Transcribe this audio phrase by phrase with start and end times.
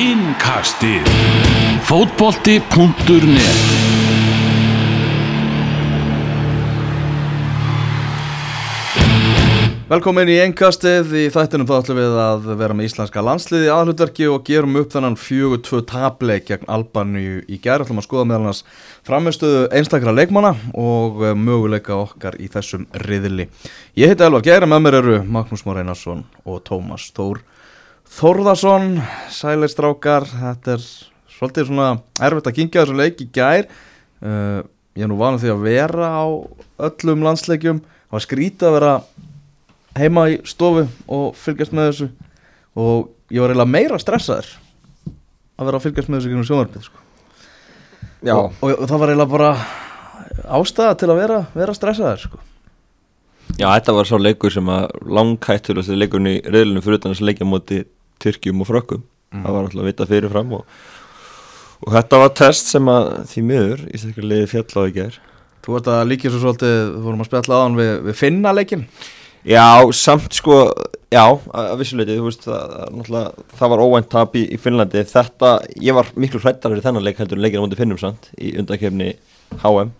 [0.00, 1.04] Innkastið
[1.84, 3.58] Fótbolti.net
[9.90, 14.40] Velkomin í einkastið, í þættinum þá ætlum við að vera með íslenska landsliði aðhlutverki og
[14.48, 17.90] gerum upp þennan 4-2 tableik gegn Albaníu í gerð.
[17.90, 18.64] ætlum að skoða meðal hans
[19.04, 23.50] framistöðu einstakra leikmanna og eh, möguleika okkar í þessum riðli.
[24.00, 27.44] Ég heiti Elvar Geira, með mér eru Magnús Mór Einarsson og Tómas Þór
[28.10, 28.98] Þórðarsson,
[29.32, 30.86] sælistrákar, þetta er
[31.30, 31.88] svolítið svona
[32.20, 33.68] erfitt að kingja þessu leik í gær.
[34.20, 34.60] Uh,
[34.98, 36.26] ég er nú vanið því að vera á
[36.90, 38.94] öllum landsleikjum, það var skrítið að vera
[40.00, 42.08] heima í stofu og fylgjast með þessu
[42.80, 44.50] og ég var eiginlega meira stressaður
[45.60, 47.06] að vera að fylgjast með þessu gegnum sjónvarpið sko.
[48.20, 49.52] Já, og, og, og það var eiginlega bara
[50.58, 52.42] ástæða til að vera, vera stressaður sko.
[53.56, 57.30] já, þetta var svo leikur sem að langkættulegast leikurinn í reyðlunum fyrir utan þess að
[57.30, 57.80] leikja móti
[58.22, 59.04] Tyrkjum og Frökkum.
[59.30, 60.80] Það var alltaf að vita fyrirfram og,
[61.86, 65.20] og þetta var test sem að því miður í þessari leiði fjall á í gær.
[65.60, 68.54] Þú veist að líkið svo svolítið, við vorum að spjalla á hann við, við finna
[68.56, 68.86] leikin
[69.46, 70.66] Já, samt sko,
[71.08, 71.22] já,
[71.56, 75.96] að vissuleiti, þú veist, það, það, það var óvænt tap í, í Finnlandi, þetta, ég
[75.96, 79.14] var miklu hrættar fyrir þennan leik heldur en leikina mútið finnum samt í undakefni
[79.62, 79.94] HM,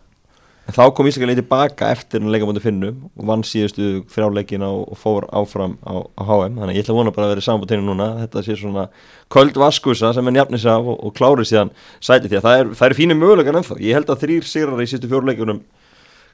[0.71, 4.69] en þá kom Ísaka leiti baka eftir en leika mútið finnum og vann síðustu frjáleikina
[4.71, 7.65] og, fór áfram á, á HM, þannig ég ætla að vona bara að vera saman
[7.65, 8.87] på teinu núna, þetta sé svona
[9.35, 12.73] köld vaskusa sem er njafnis af og, og klári síðan sæti því að það er,
[12.79, 15.63] það er fínir mögulegan ennþá, ég held að þrýr sigrar í síðustu fjórleikunum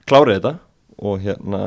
[0.07, 0.57] klári þetta
[0.97, 1.63] og hérna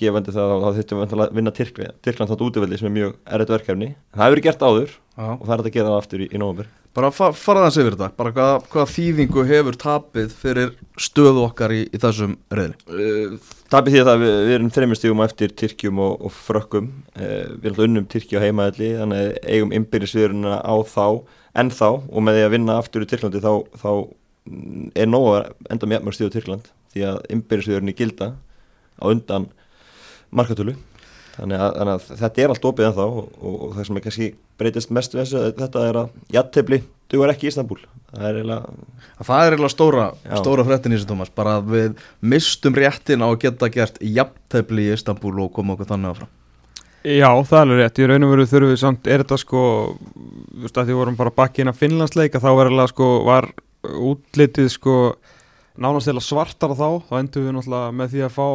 [0.00, 3.88] gefandi það að það þurftum að vinna Tyrkland, þátt útvöldi sem er mjög erriðt verkefni.
[4.14, 5.26] Það hefur gert áður Já.
[5.34, 7.94] og það er að gera það aftur í, í nógumver Bara fa fara þess yfir
[7.94, 13.50] þetta, bara hvað, hvað þýðingu hefur tapið fyrir stöðu okkar í, í þessum reyðli uh,
[13.70, 16.88] Tapir því að við, við erum þreymur stígum eftir Tyrkjum og, og Frökkum.
[17.12, 21.04] Uh, við erum unnum Tyrkju og heimaðalli þannig að eigum innbyrjusviðurina á þá
[21.58, 23.92] en þá og með því að vinna aftur í Tyrklandi þá, þá
[24.96, 28.32] er nóg að enda með mjög stíðu Tyrkland því að innbyrjusviðurinni gilda
[28.98, 29.50] á undan
[30.32, 30.76] markatölu
[31.38, 34.00] þannig að, þannig að þetta er allt opið en þá og, og, og það sem
[34.00, 37.80] er kannski breytist mest við þessu þetta er að jattefli dugar ekki í Istanbul
[38.12, 38.88] það er eiginlega
[39.18, 43.26] Það er eiginlega stóra, stóra fréttin í þessu Tómas bara að við mistum réttin á
[43.26, 46.30] að geta gert jafntefli í Istanbul og koma okkur þannig áfram.
[47.08, 49.62] Já, það er alveg rétt, í raun og veru þurfum við samt, er þetta sko,
[49.96, 53.50] þú veist að því vorum bara bakki inn að Finnlandsleika, þá var sko, var
[53.88, 54.96] útlitið sko
[55.78, 58.46] nánast eða svartar þá, þá endur við náttúrulega með því að fá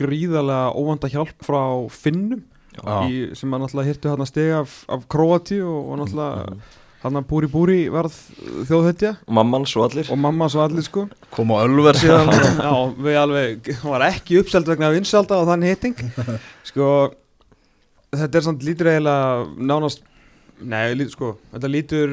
[0.00, 1.60] gríðarlega óvanda hjálp frá
[1.94, 2.94] Finnum Já.
[3.06, 6.56] í, sem að náttúrulega hirtu hann að stiga af, af Kroati og, og náttúrulega
[7.04, 8.14] hann að Búri Búri varð
[8.68, 9.10] þjóðhetja.
[9.28, 10.08] Mamman svo allir.
[10.08, 11.04] Og mamma svo allir sko.
[11.34, 12.32] Koma á Ölver síðan.
[12.64, 12.72] Já,
[13.06, 16.00] við alveg, hún var ekki uppselt vegna vinsalda og þann hitting.
[16.70, 16.88] Sko,
[18.14, 20.00] þetta er samt lítur eiginlega nánast
[20.62, 22.12] Nei, sko, þetta lítur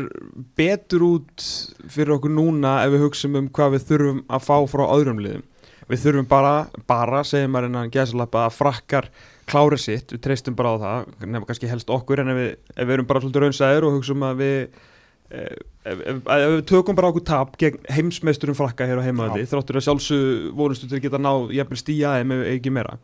[0.57, 1.44] betur út
[1.91, 5.44] fyrir okkur núna ef við hugsaum um hvað við þurfum að fá frá öðrum liðum.
[5.91, 6.53] Við þurfum bara,
[6.90, 9.09] bara, segir maður innan gæsalappa að frakkar
[9.51, 12.88] klári sitt, við treystum bara á það, nefnum kannski helst okkur en ef við, ef
[12.88, 16.97] við erum bara svolítið raunsæðir og hugsaum að við eh, ef, ef, ef við tökum
[16.97, 21.34] bara okkur tap gegn heimsmeisturum frakka hér á heimaðli þráttur að sjálfsög að geta ná
[21.51, 22.96] jafnvel stíja þeim ef ekki meira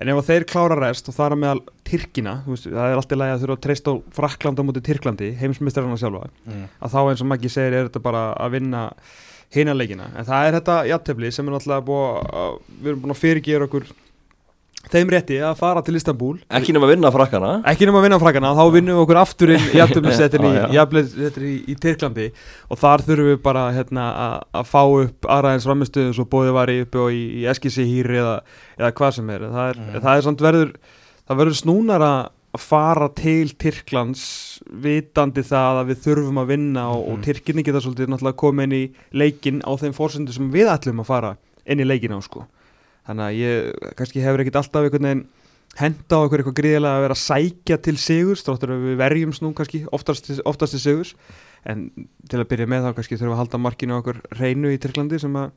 [0.00, 3.34] en ef þeir klára rest og það er meðal Tyrkina, veist, það er alltaf lægi
[3.34, 6.68] að þurfa að treysta á Frakland á móti Tyrklandi, heimsmeistarana sjálfa Mm.
[6.80, 8.84] að þá eins og Maggi segir er þetta bara að vinna
[9.50, 13.14] hina leikina, en það er þetta jafntefli sem er náttúrulega búið að við erum búin
[13.16, 13.86] að fyrirgera okkur
[14.88, 17.50] þeim rétti að fara til Istanbul ekki nema að vinna frakkana.
[17.68, 20.54] Ekki nema að vinna frakkana, þá vinnum við okkur aftur inn í jafntöflissettin í,
[21.50, 22.30] í, í Tyrklandi.
[22.72, 26.72] Og þar þurfum við bara hérna, að, að fá upp aðraðins framistöðu svo bóði var
[26.72, 28.36] í uppi og í, í Eskisi hýri eða,
[28.80, 29.46] eða hvað sem er.
[29.52, 30.76] Það er, það er samt verður
[31.30, 32.20] það verður snúnar að
[32.58, 34.22] fara til Tyrklands
[34.82, 38.74] vitandi það að við þurfum að vinna og, og Tyrkinni geta svolítið náttúrulega komið inn
[38.74, 38.80] í
[39.22, 41.36] leikin á þeim fórsendu sem við ætlum að fara
[41.70, 42.48] inn í leikin á sko
[43.08, 45.24] þannig að ég kannski hefur ekkert alltaf einhvern veginn
[45.78, 49.44] henda á okkur eitthvað gríðilega að vera að sækja til sigurs, þáttur að við verjumst
[49.44, 51.14] nú kannski oftast, oftast til sigurs.
[51.68, 51.90] En
[52.30, 54.78] til að byrja með þá kannski þurfum við að halda markinu á okkur reynu í
[54.80, 55.52] Tyrklandi sem að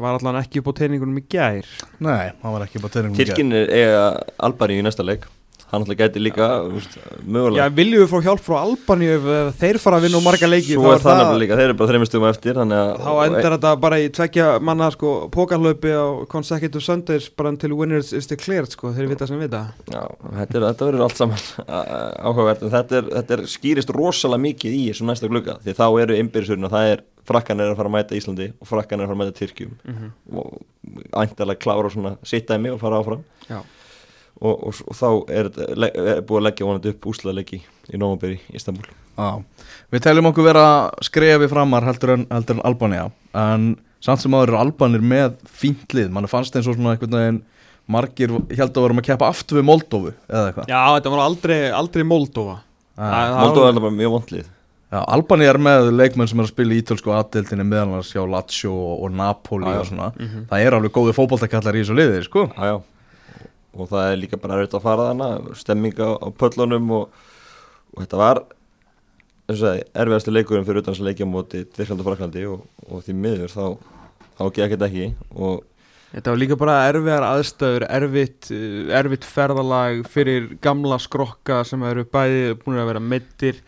[0.00, 1.66] var allan ekki upp á teiningunum í gær.
[2.02, 3.34] Nei, hann var ekki bara tenningum í gær.
[3.34, 4.02] Tyrkin er eiga
[4.46, 5.26] Albaníu í næsta leik
[5.70, 7.66] hann alltaf gæti líka úst, Já, mögulega.
[7.76, 9.28] Viljum við fá hjálp frá Albaníu ef,
[9.60, 11.92] þeir fara að vinna og marga leiki svo er það nefnilega líka, þeir eru bara
[11.92, 17.30] þreymur stugum eftir þá endar þetta bara í tvekja manna sko, pókarlaupi á consecutive Sundays
[17.30, 19.62] bara til winners is declared sko, þeir vita sem vita.
[19.90, 20.02] Já,
[20.40, 21.46] þetta, er, þetta verður allt saman
[22.30, 26.18] áhugavert þetta, er, þetta er skýrist rosalega mikið í þessum næsta glugga því þá eru
[26.20, 29.12] innbyrðsurinn og það er frakkan er að fara að mæta Íslandi og frakkan er að
[29.12, 29.74] fara að mæta Tyrkjum.
[29.86, 30.60] Mm og
[31.20, 33.22] æntalega klára svona sitt dæmi og fara áfram.
[33.48, 33.60] Já.
[34.40, 35.06] Og, og, og þá
[35.36, 35.50] er,
[35.90, 37.60] er búið að leggja vonandi upp úslaðleiki
[37.92, 38.88] í Nómaberi í Istanbul
[39.20, 39.30] Já,
[39.92, 40.64] við teljum okkur vera
[41.04, 43.08] skrefi framar heldur en, heldur en Albania.
[43.36, 43.66] En
[44.00, 47.42] samt sem áður eru Albanir með fínt lið, mann fannst eins og svona einhvern veginn
[47.90, 50.70] margir held að verum að keppa aftur við Moldófu eða eitthvað.
[50.70, 52.04] Já, þetta var aldrei, aldrei
[52.96, 54.48] það- Moldova er þetta bara mjög vondlið
[54.90, 58.24] Já, Albania er með leikmenn sem er að spila í ítölsku aðdeildinni meðal hans hjá
[58.26, 59.80] Lazio og, og Napoli Já, já.
[59.80, 60.08] og svona.
[60.18, 60.46] Mhm.
[60.50, 62.46] það er alveg góði fótboltakallar í þessu liði, sko.
[62.56, 62.80] Já, já.
[63.76, 65.28] Og það er líka bara erfitt að fara þarna,
[65.58, 67.20] stemming á, pöllunum og,
[67.94, 68.42] og þetta var
[69.50, 73.16] erfiðastu leikurinn fyrir utan þess að leikja á móti Tyrklandi og Fraklandi og, og því
[73.18, 73.64] miður þá,
[74.38, 75.66] þá gekk þetta ekki og
[76.10, 82.02] Þetta var líka bara erfiðar aðstöður, erfitt, uh, erfitt ferðalag fyrir gamla skrokka sem eru
[82.02, 83.60] bæði búin að vera meittir,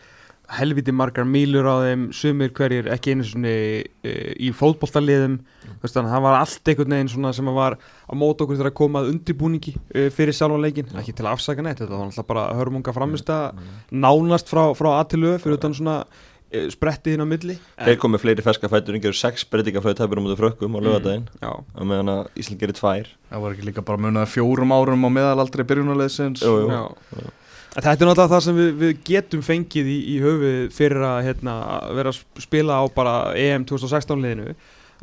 [0.51, 5.37] helviti margar mílur á þeim, sumir hverjir ekki einu svona uh, í fótboltaliðum,
[5.79, 8.71] þannig að það var allt einhvern veginn svona sem að var á mót okkur þegar
[8.73, 12.09] að koma að undirbúningi uh, fyrir sjálfan leikin, ekki til að afsaka neitt, þetta var
[12.09, 13.63] náttúrulega bara hörmunga framist að
[13.95, 17.55] nánast frá, frá aðtilu fyrir utan svona uh, spretti hinn á milli.
[17.79, 21.29] þeir komið fleiri ferska fætur gerur sex breytingar frá tæpur á móti frökkum á lögadaginn
[21.39, 23.13] Já, á meðan að Ísland gerir tvær.
[23.31, 26.75] Það var ekki líka bara munið fjórum árum á meðalaldri byrjunarleðsins Jú, jú.
[26.75, 27.31] Já.
[27.73, 31.53] Þetta er náttúrulega það sem við, við getum fengið í, í höfuð fyrir að hérna,
[31.97, 34.53] vera að spila á bara EM 2016 liðinu.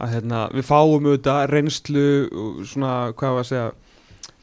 [0.00, 3.64] Að hérna, við fáum auðvitað reynslu og svona, hvað var að segja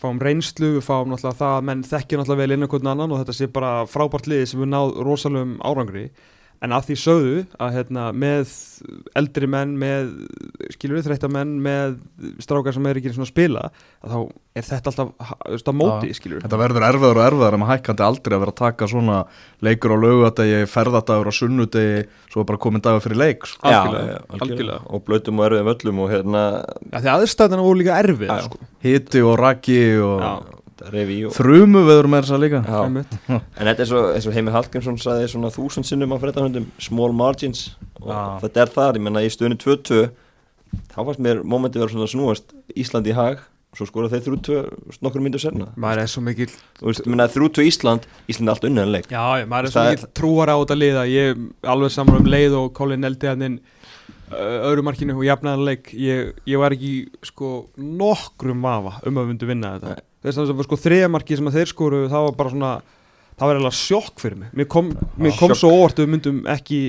[0.01, 3.21] fáum reynslu, við fáum náttúrulega það að menn þekkja náttúrulega vel inn okkur annan og
[3.23, 6.09] þetta sé bara frábært liði sem við náð rosalum árangri
[6.63, 8.53] en að því sögðu að hérna, með
[9.17, 10.09] eldri menn, með
[10.73, 11.97] skilur við þreytta menn, með
[12.43, 14.17] strákar sem er ekki svona að spila að þá
[14.57, 18.35] er þetta alltaf á móti, skilur Þetta verður erfiðar og erfiðar en maður hækkandi aldrei
[18.37, 19.19] að vera að taka svona
[19.67, 23.61] leikur á laugadegi, ferðadagur á sunnudegi svo bara komin dagur fyrir leik sko.
[23.69, 24.79] Algjörlega, já, algjörlega.
[24.89, 26.43] og blöytum og erfiðum öllum og hérna
[26.89, 28.69] Já, því aðstæðana voru líka erfið sko.
[28.85, 30.56] Hiti og raki og
[31.33, 32.61] Þrumu veður með þess að líka.
[32.67, 37.15] En þetta er svo, eins og Heimir Hallgrímsson sagði svona þúsund sinnum á fréttahundum small
[37.17, 37.71] margins.
[38.01, 38.21] Og Já.
[38.45, 40.07] þetta er það, ég menna í stöðinu 2-2
[40.93, 44.99] þá fannst mér momenti vera svona snúast Ísland í hag og svo skora þeir 3-2
[45.03, 46.49] nokkur myndur senna Maður er svo mikil
[46.81, 48.67] 3-2 Ísland, Ísland er allt
[49.11, 52.31] já, maður er svo mikil trúar á þetta lið að ég er alveg saman um
[52.31, 53.59] leið og Colin neldi hann inn
[54.31, 55.91] uh, öðru markinu og jafnaðan leik.
[55.95, 56.93] Ég, ég var ekki
[57.25, 59.95] sko nokkrum vafa um að við myndum vinna þetta.
[59.95, 60.06] Nei.
[60.25, 62.71] Þess að það var sko þriða marki sem að þeir skoru það var bara svona,
[63.37, 64.53] það var eiginlega sjokk fyrir mig.
[64.57, 66.81] Mér kom, mér kom svo óvart við myndum ekki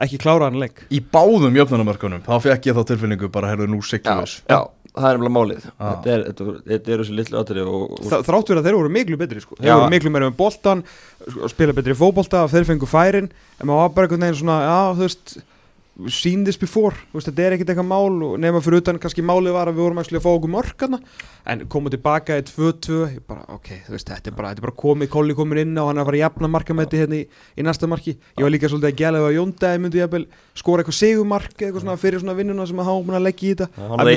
[0.00, 0.84] ekki klára hann leik.
[0.92, 4.62] Í báðum jöfnunarmörkunum þá fekk ég þá tilfinningu bara herðu nú siglus já,
[4.94, 5.66] það er nefnilega málið.
[5.76, 7.66] Þetta er, þetta, þetta er þessu litlu aðri
[8.08, 9.58] þrátt fyrir að þeir voru miklu betri sko.
[9.60, 10.84] þeir voru miklu meira með boltan
[11.20, 14.78] sko, spila betri fótbolta, þeir fengu færin en maður var bara einhvern veginn svona já,
[14.96, 15.36] þú veist,
[16.08, 16.94] seen this before.
[17.12, 20.00] Veist, þetta er ekkert eitthvað mál nema fyrir utan kannski málið var að við vorum
[20.00, 21.00] að fá okkur mörkana
[21.50, 24.76] en komum tilbaka í 2-2 ég bara, ok, veist, þetta er bara, þetta er bara
[24.80, 27.24] komið Kolli komin inn og hann er að fara að jafna markamæti hérna í,
[27.56, 30.22] í næsta marki, ég var líka svolítið að gæla ef að Jóndæði myndi jafnvel
[30.60, 32.90] skora eitthvað sigumark eitthvað svona fyrir svona vinnuna sem að
[33.20, 33.68] að leggja í þetta.
[33.90, 34.10] Hann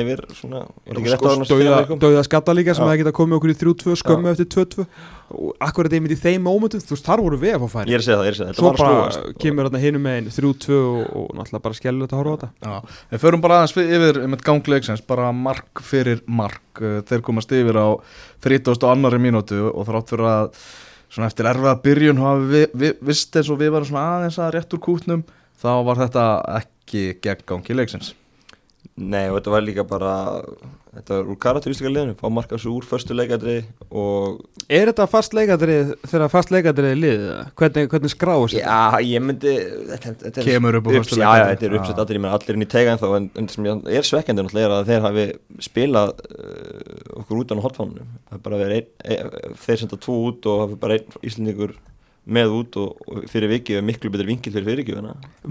[0.00, 2.90] yfir svona, var á hann Dauða, dauða skatta líka sem Já.
[2.90, 5.23] hefði getað komið okkur í 3-2 skömmu eftir 2-2 og
[5.64, 6.82] akkurat einmitt í þeim mómentum?
[6.84, 8.34] Þú veist þar voru við að fá ég færi er að segja það, ég er
[8.34, 9.38] að segja það, svo þetta var að bara snúast.
[9.44, 12.50] kemur þarna hinum megin 3-2 og, og náttúrulega bara skellur þetta að horfa á þetta.
[12.64, 16.62] Já, við förum bara aðeins fi- yfir um gangleiksins, bara mark fyrir mark.
[16.80, 17.88] Uh, þeir komast yfir á
[18.44, 18.74] 30.
[18.74, 20.50] og annari mínútu og þrátt fyrir að
[21.14, 24.54] svona eftir erfiða byrjun hafi við, við, vist eins og við varum svona aðeins að
[24.56, 25.22] rétt úr kútnum
[25.62, 26.24] þá var þetta
[26.58, 28.14] ekki gegn gangi leiksins.
[29.00, 30.14] Nei og þetta var líka bara
[30.94, 33.56] þetta var úr karakterístika liðinu fá marka svo úr förstu leikadri
[33.90, 34.40] og
[34.72, 37.24] Er þetta fast leikadrið þegar fast leikadrið er liðið?
[37.34, 37.46] eða?
[37.60, 38.62] Hvernig, hvernig skráðu sér?
[38.64, 39.54] Já, ég myndi
[39.90, 41.54] þetta, þetta er- Kemur upp á föstu Já, já, leikadri.
[41.54, 42.02] þetta er uppsett Já.
[42.04, 44.44] allir, ég menn allir inn í teiga en þá en, en sem ég- er svekkjandi
[44.46, 45.26] náttúrulega er að þeir hafi
[45.68, 48.86] spilað uh, okkur út á hotfánunum það er bara verið ein,
[49.18, 51.74] ein, þeir senda tvo út og hafi bara einn íslendingur
[52.24, 55.10] með út og, og fyrir vikið er miklu betri vingil fyrir fyrirgjöfuna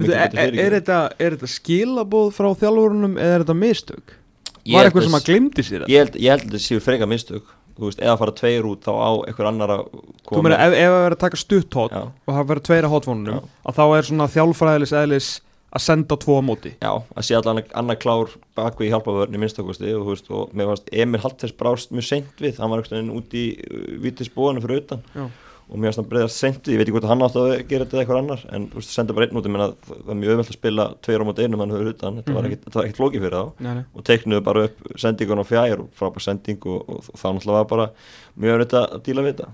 [0.10, 4.16] er, er, er, þetta, er þetta skilabóð frá þjálfurunum eða er þetta mistök?
[4.63, 5.86] Var eitthvað sem að glimti sér?
[5.91, 8.84] Ég held, ég held að þetta séu freka mistök Þú veist, eða fara tveir út
[8.86, 9.88] þá á einhver annar að
[10.29, 12.03] Þú meina ef, ef að vera að taka stutt hot Já.
[12.05, 13.48] og hafa verið tveira hotfónunum Já.
[13.65, 15.29] að þá er svona þjálfræðilis eðlis
[15.74, 19.96] að senda tvo á móti Já, að sé allan annar klár bakvið í hjálpavörni minnstakosti
[19.98, 23.15] og veist, og mér fannst Emil Halters brást mjög seint við, hann var einhvern veginn
[23.17, 25.25] út í uh, vítisbúinu fyrir utan Já.
[25.74, 27.96] Og fannst hann breyðast seint við, ég veit ekki hvort hann átti að gera þetta
[27.98, 30.34] eða eitthvað annar, en þú veist, senda bara einn út, ég meina það var mjög
[30.36, 32.60] öðvöld að spila tveir á móti einum hann fyrir utan, þetta var Mhm.
[32.63, 33.51] þetta var ekkit flókið fyrir þá.
[33.65, 37.25] Nei, og teiknuðu bara upp sendingun á fjær og frábær sending og, og, og þá
[37.34, 37.89] náttúrulega var bara
[38.38, 39.50] mjög öðvöld að díla við þetta.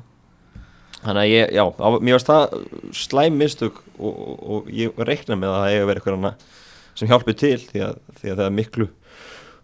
[1.00, 2.56] Þannig að ég, já, á, mér varst það
[2.92, 6.34] slæm mistök og, og, og ég reikna með að það eiga verið eitthvað
[7.00, 8.88] sem hjálpi til því að, því að það er miklu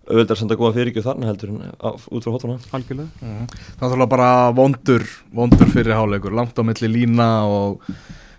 [0.06, 3.10] auðvitað senda góða fyrirgjöf þarna heldur en á- út frá hóttuna algjörlega.
[3.80, 7.82] Það er bara vondur, vondur fyrir háleikur, langt á milli lína og,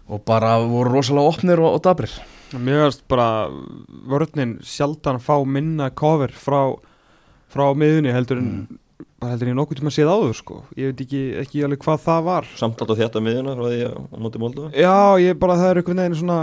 [0.08, 2.12] og bara voru rosalega opnir og, og dabrir.
[2.54, 3.48] Mér veist bara
[4.06, 6.76] vörninn sjaldan fá minna cover frá,
[7.50, 8.52] frá miðunni heldur en
[9.26, 10.56] bara heldur ég nokkuð tíma séð áður sko.
[10.78, 12.46] Ég veit ekki, ekki alveg hvað það var.
[12.60, 15.80] Samt átt á þétta miðjuna frá því að móti Moldova Já, ég bara það er
[15.82, 16.38] einhvern veginn svona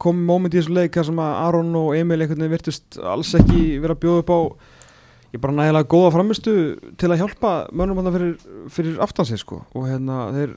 [0.00, 3.34] komið moment í þessu leik þar sem að Aron og Emil einhvern veginn virtust alls
[3.36, 4.40] ekki vera að bjóða upp á
[5.36, 6.52] ég bara nægilega góða framistu
[6.96, 8.34] til að hjálpa mönnum þarna fyrir,
[8.72, 9.58] fyrir aftansið sko.
[9.76, 10.54] Og hérna þeir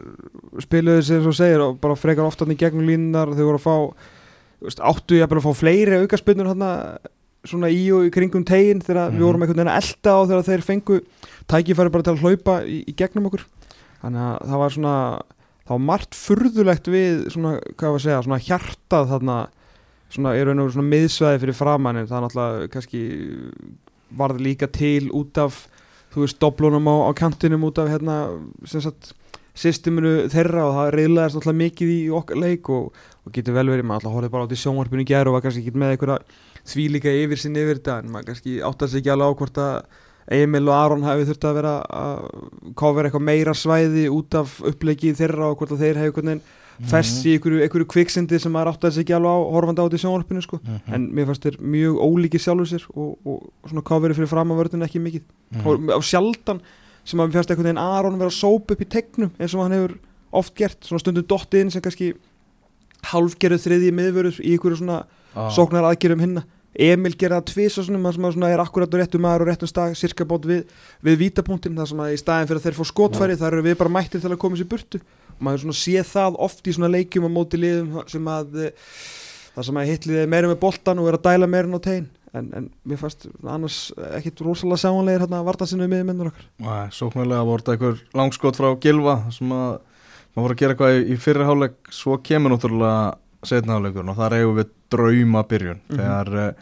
[0.63, 3.75] spiluðu sér svo segir og bara frekar oftan í gegnum línunar þau voru að fá
[4.93, 6.71] áttu ég að fá fleiri aukaspinnur hérna
[7.47, 9.23] svona í og í kringum tegin þegar við Mhm.
[9.25, 10.97] vorum einhvern veginn að elda á þegar þeir fengu
[11.49, 13.45] tækifæri bara til að hlaupa í, í gegnum okkur.
[14.03, 14.95] Þannig að það var svona
[15.69, 19.37] var margt furðulegt við svona, hvað var að segja, svona hjartað þarna
[20.09, 23.01] svona, er og veru svona miðsvæði fyrir framann en það er náttúrulega kannski
[24.19, 25.67] varð líka til út af
[26.13, 28.17] þú veist, doblunum á, á kantinum út af hérna,
[28.65, 29.13] sem sagt
[29.59, 33.85] systeminu þeirra og það reyðlaðist náttúrulega mikið í okkar leik og, og getur vel verið,
[33.85, 36.19] maður alltaf horfið bara á því sjónvarpinu í gær og var kannski ekki með einhverja
[36.69, 39.75] þvílíka yfir sinni yfir þetta en maður kannski áttast ekki alveg á hvort að
[40.29, 45.15] Emil og Aron hafi þurft að vera að cover eitthvað meira svæði út af upplegið
[45.23, 46.41] þeirra og hvort að þeir hefur veginn
[46.89, 49.85] fest í einhverju, einhverju kviksindi sem maður átti að segja ekki alveg á horfandi á
[49.89, 50.59] þetta í sjónvarpinu sko.
[50.63, 50.93] Mhm.
[50.95, 54.59] en mér fannst þeir mjög ólíkir sjálfur sér og, og svona coveri fyrir fram að
[54.61, 55.65] vörðin ekki mikið Mhm.
[55.67, 56.61] og á sjaldan
[57.03, 59.61] sem að mér fannst einhvern veginn Aron vera að sópa upp í tegnum eins og
[59.65, 59.97] hann hefur
[60.31, 62.13] oft gert svona stundum dottið inn sem kannski
[63.09, 65.03] hálfgerðu þriðji miðvörður í einhverju svona
[65.35, 65.49] Ah.
[65.53, 69.23] sóknar aðgerðum hinna Emil gerði það tvís og svona, að svona er akkurat á réttum
[69.25, 70.67] maður og réttum stað, cirka bót við,
[71.05, 73.79] við vítapunktin, það sem að í staðin fyrir að þeir fá skotfæri, þar eru við
[73.79, 75.01] bara mættir til að koma sér burtu.
[75.33, 78.93] Og maður svona sé það oft í svona leikjum á móti liðum sem að eh,
[79.55, 81.81] það sem að hitlið er meira með boltan og er að dæla meira en á
[81.81, 83.79] tegin en, en mér fannst annars
[84.19, 86.49] ekkit rosalega sjáanlegir hérna vartansinu með miðmennur okkar.
[86.61, 89.79] Nei, sóknarlega voru þetta einhver langskot frá Gilva sem að
[90.35, 93.01] maður voru að gera eitthvað í, hálfleik svo kemur náttúrulega
[93.43, 95.97] setna hálfleikur og þar eigum við drauma byrjun Mhm.
[95.99, 96.53] þegar uh,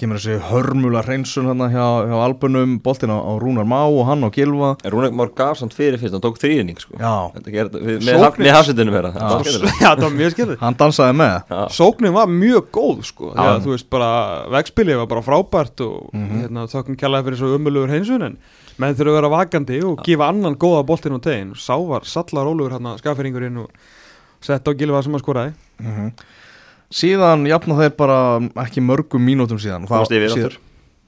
[0.00, 4.24] kemur þessi hörmula hreinsun hérna hjá, hjá albunum boltin á, á Rúnar Má og hann
[4.24, 6.96] og Gilva Rúnar Már gaf samt fyrir fyrst, hann tók þrýning sko.
[6.96, 11.36] Með, haf- með hafsendinu vera það var mjög skilðið hann dansaði með.
[11.50, 11.60] Já.
[11.76, 13.34] Sóknin var mjög góð sko.
[13.34, 13.44] Já.
[13.44, 14.10] Já, þú veist bara,
[14.56, 16.40] vegspilið var bara frábært og Mhm.
[16.46, 18.38] hérna, þokkum kjallaði fyrir svo umulugur heimsun en
[18.78, 22.46] menn þurfa að vera vakandi og gefa annan góða boltinn á tegin sá var sallar
[22.48, 23.68] ólugur hérna skafferingurinn og
[24.40, 25.52] sett á gilvað sem að skoraði.
[25.80, 26.12] Mhm.
[26.90, 28.18] Síðan jafna þeir bara
[28.64, 30.58] ekki mörgum mínútum síðan og komast þá- yfir síðan- aftur.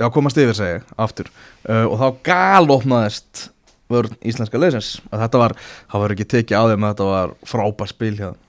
[0.01, 1.27] Já, komast yfir segi aftur.
[1.69, 3.49] Uh, og þá galopnaðist
[3.91, 5.53] vörn íslenska leysins að þetta var,
[5.93, 8.41] það var ekki tekið á þeim að þetta var frábær spil hjá þeim.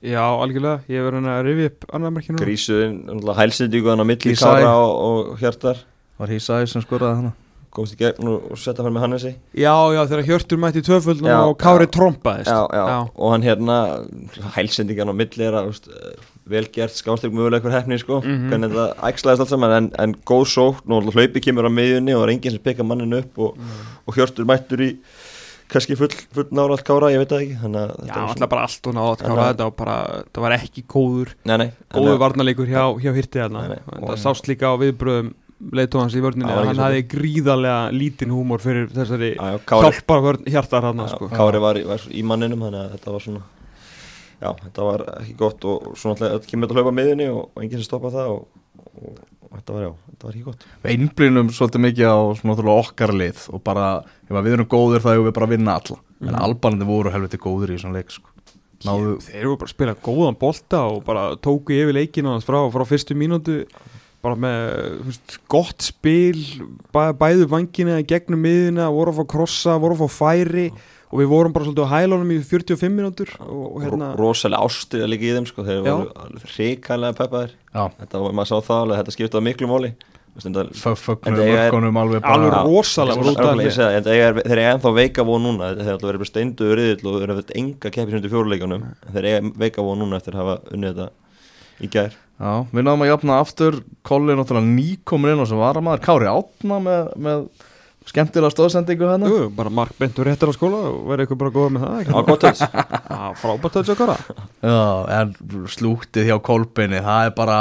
[0.00, 2.98] Já, algjörlega, ég hérna að rifja upp annar merkinu Grísuðin,
[3.36, 4.34] hælsendíku hann á milli.
[4.34, 4.92] Kára og,
[5.30, 5.82] og Hjartar.
[6.18, 7.32] Var Hísæ sem skoraði hana
[7.70, 10.86] komst í gegn og, og setja fyrir með Hannesi Já, já, þegar Hjörtur mætti í
[10.88, 12.84] tvöföldum Já, og Kári trompaðist já, já.
[12.90, 12.98] Já.
[13.14, 13.76] og hann hérna
[14.56, 18.48] hælsendingan á milli er að eh, vel gert skástrík mögulega eitthvað hefni sko, Mhm.
[18.50, 22.24] hvernig þetta æxlaðist allt saman en, en góð sókn og hlaupi kemur á miðjunni og
[22.26, 23.58] er enginn sem pekka mannin upp og,
[24.06, 24.90] og Hjörtur mættur í
[25.70, 28.88] kannski full, full allt kára, ég veit það ekki þannig að Já, alltaf bara allt
[28.90, 29.98] og nátt Kára þetta var bara,
[30.34, 34.00] það var ekki góður nei, nei, góður varnarleikur hjá, hjá Hirti þarna Nei, nei.
[34.08, 38.62] það sást líka á viðbröðum leiðtóhans í vörninni Já, að hann hafði gríðarlega lítinn húmor
[38.64, 41.28] fyrir þessari Já, já, Kári, hjálpar vörn hjartar hann sko.
[41.32, 43.42] Kári var, í- var í manninum þannig að þetta var svona
[44.40, 47.42] já, þetta var ekki gott og, svona alltaf kemur þetta að hlaupa á miðjunni og,
[47.52, 48.46] og enginn sem stoppa það og,
[48.94, 50.66] og, og þetta var já, þetta var ekki gott.
[50.80, 53.90] Við einblínum svolítið mikið á svona okkar lið og bara
[54.24, 56.00] ef að við erum góðir þá erum við bara að vinna alla.
[56.20, 58.28] En albanandi voru helviti góðir í svona leik sko.
[58.84, 62.62] náðu, þeir eru bara að spila góðan bolta og bara tóku yfir leikinu hans frá,
[62.72, 63.58] frá fyrstu mínútu
[64.20, 64.62] bara með
[65.08, 66.40] veist, gott spil
[66.92, 70.66] bæ, bæðu vangina gegnum miðina, voru að fá krossa voru að fá færi
[71.10, 75.06] og við vorum bara svolítið á hælunum í 45 mínútur og, og hérna, rosalega ástrið
[75.06, 75.90] að líka í þeim sko, þeir Já.
[75.96, 77.56] voru hrikalega peppaðir.
[77.74, 79.92] Já, þetta var, maður sá það alveg, þetta skiptaði miklu móli
[80.40, 84.66] En fögnu En það er- mörgunum alveg alveg bara rosalega voru það er- þeir eru
[84.70, 88.14] ennþá veika von núna þeir eru alltaf verið steinduður riðill og eru verið enga keppis
[88.14, 91.08] undir fjóruleikunum þeir eru veika von núna eftir að hafa unnið þetta
[91.80, 92.14] í gær.
[92.40, 93.80] Já, við náðum að jafna aftur.
[94.06, 96.00] Kolli náttúrulega nýkomin inn og sem varamaður.
[96.06, 97.42] Kári Átna með, með
[98.10, 99.28] skemmtilega stóðsendingu hérna.
[99.30, 102.20] Jú, bara Mark Bentur réttar á skóla og verði eitthvað bara góða með það á
[102.30, 104.16] gott höfs Já, frábært að tjókara
[104.64, 104.80] Já,
[105.20, 105.34] en
[105.70, 107.58] slúktið hjá Kolbeinni það er bara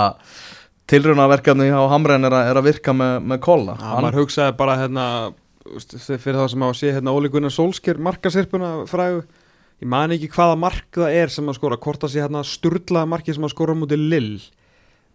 [0.90, 3.76] tilraunaverkefni hjá Hamren er, að- er að virka með, með Kolla.
[3.78, 5.06] Já, maður hugsaði bara hérna
[6.00, 9.22] fyrir það sem á að sé hérna Óli Gunnar Solskjær markasirpuna frægu
[9.82, 13.08] ég man ekki hvaða mark það er sem að skora hvort það sé hérna sturlaða
[13.08, 14.40] marki sem að skora mútið Lill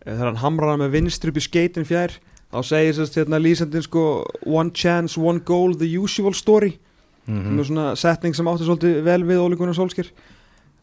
[0.04, 2.12] Eh, þegar hann hamrar með vinstri upp í skeitin fjær
[2.52, 4.02] þá segir sérst hérna lýsendin sko
[4.44, 6.75] one chance, one goal, the usual story
[7.26, 7.44] Mhm.
[7.47, 10.11] sem er svona setning sem átti svolítið vel við Óli Gunnar Solskjær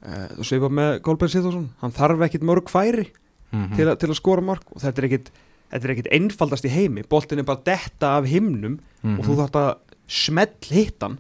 [0.08, 3.12] uh, þú segir bara með Kolbein Sitharsson hann þarf ekkit mörg færi
[3.54, 3.76] Mhm.
[3.76, 5.30] til, a, til að skora mark og þetta er ekkit
[5.72, 9.20] þetta er ekkit einfaldast í heimi boltin er bara detta af himnum Mhm.
[9.20, 9.76] og þú þarf að
[10.08, 11.20] smell hittan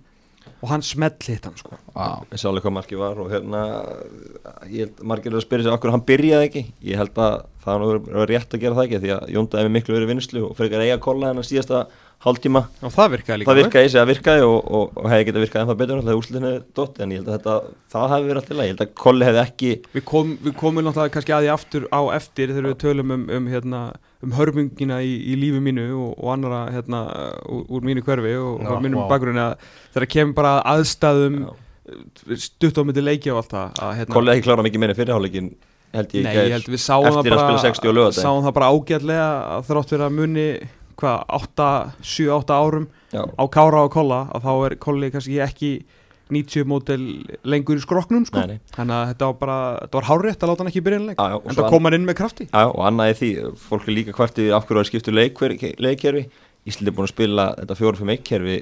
[0.61, 1.77] og hann smell hittan sko.
[1.95, 2.21] Já.
[2.29, 3.61] ég sá alveg hvað markið var og hérna
[4.69, 8.29] held margir eru að spyrja sig okkur hann byrjaði ekki ég held að það var
[8.29, 10.85] rétt að gera það ekki því að Jónda hefði miklu verið í vinslu og fyrir
[10.85, 11.81] eiga að kolla hennar síðasta
[12.21, 15.25] hálftíma og það virkaði líka það virkaði í sig að virkaði og, og, og hefði
[15.27, 17.55] getað virkað ennþá betur alltaf úrslutinni dott en ég held að þetta,
[17.93, 21.13] það hefði verið alltaf ég held að kolli hefði ekki Við, kom, við komum náttúrulega
[21.15, 23.81] kannski að því aftur á eftir þegar við tölum um, um, hérna,
[24.21, 27.01] um hörmungina í, í lífi mínu og, og annara hérna,
[27.49, 29.07] úr, úr mínu hverfi og, Já, og mínum vá.
[29.15, 31.49] bakgrunni að þegar kemur bara að aðstæðum Já.
[32.45, 35.49] stutt á myndi leikja og allt það að, hérna, kolli ekki klára mikið meira fyrirháleikin
[35.91, 38.21] held ég Nei, ég held við sáum það eftir að bara spila 60 og lögadaginn.
[41.01, 43.24] Hvað, 7-8 árum Já.
[43.25, 45.72] á Kára og Kolla að þá er Kolli kannski ekki
[46.31, 47.01] 90 mótel
[47.43, 48.39] lengur í skroknum sko.
[48.46, 48.72] Nei, nei.
[48.72, 51.34] þannig að þetta var bara þetta var hárrétt að láta hann ekki byrja innleik Já,
[51.34, 53.31] já, en það kom hann inn með krafti Já, og annað í því,
[53.65, 56.24] fólk er líka kvartið af hverju að skiptu leikkerfi
[56.70, 58.58] Íslandi er búin að spila þetta 4-5-1 kerfi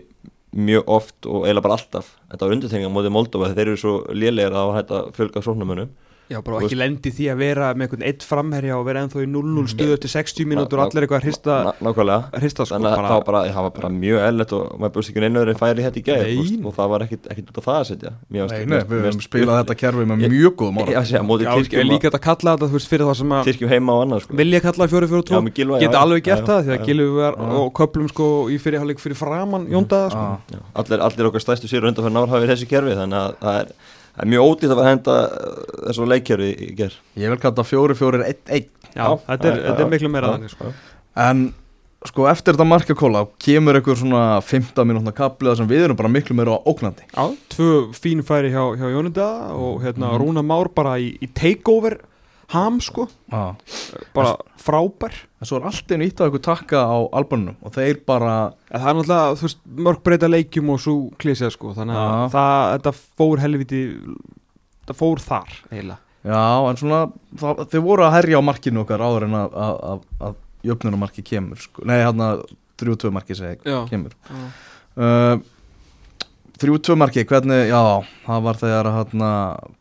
[0.56, 4.56] mjög oft og eiginlega bara alltaf þetta var undirtegninga mótið Moldova þeir eru svo lélegir
[4.58, 5.92] að þetta fjölga sóknarmönnum
[6.30, 9.28] Já, bara ekki lendi því að vera með einhvern eitt framherja og vera ennþá í
[9.34, 12.40] 0-0 stöðu til 60 mínútur og allir eitthvað að hrista, Ná- Nákvæmlega.
[12.44, 14.94] hrista sko, Þannig að bara, það var bara, það var bara mjög eðlert og maður
[15.00, 16.62] búist ekki einu öðru en færi þetta í gæð Nei.
[16.70, 18.12] og það var ekkit, ekkit út af það að setja.
[18.30, 20.54] Mér Nei, við höfum spilað þetta kerfi með Ég- mjög
[21.42, 23.70] já, er Tyrkjum, líka þetta að kalla þetta þú veist, fyrir það sem að Tyrkjum
[23.74, 24.38] heima og annað sko.
[24.38, 26.86] vilja kalla 4-4-2 Já, með Gylfa, já, geta alveg gert það því að.
[26.86, 29.00] Gilvi var og köplum sko í fyrirháleik
[34.16, 37.40] það er, mjög ódýrt að fara að henda uh, þessu leikkerfi í ger Ég vil
[37.46, 40.72] kalla fjóri fjóri eitt eitt Já, þetta er, er miklu meira þannig sko.
[41.20, 41.42] En
[42.08, 46.10] sko eftir þetta markakóla kemur einhver svona 15 mínútna kapli þar sem við erum bara
[46.12, 47.04] miklu meira á ógnandi.
[47.12, 50.22] Já, tvö fín færi hjá, hjá Jóndaða og hérna Mhm.
[50.24, 52.00] Rúna Már bara í, í takeover
[52.54, 53.56] ham sko, Já.
[54.16, 58.02] bara frábær En svo er allt einu ítt á einhver takka á albunum og þeir
[58.10, 58.34] bara
[58.72, 62.24] En það er náttúrulega, veist, mörg breyta leikjum og svo klísið sko, þannig að Já.
[62.36, 63.82] það, þetta fór helviti,
[64.84, 66.00] þetta fór þar eiginlega.
[66.28, 67.02] Já, en svona
[67.40, 70.36] það, þeir voru að herja á markinu okkar áður en að, að, að, að
[70.68, 71.86] jöfnunumarki kemur sko.
[71.88, 72.44] Nei, hann að
[72.82, 73.80] 3-2 marki segi Já.
[73.88, 74.18] kemur
[75.00, 75.40] uh,
[76.60, 77.80] 3-2 marki, hvernig, já,
[78.26, 79.24] það var þegar hann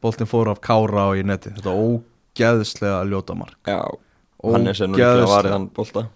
[0.04, 1.74] boltin fór af kára og í neti Þetta
[2.38, 3.82] ógeðslega ljóta mark Já,
[4.44, 6.06] Hannes er nú líklega varið hann bolta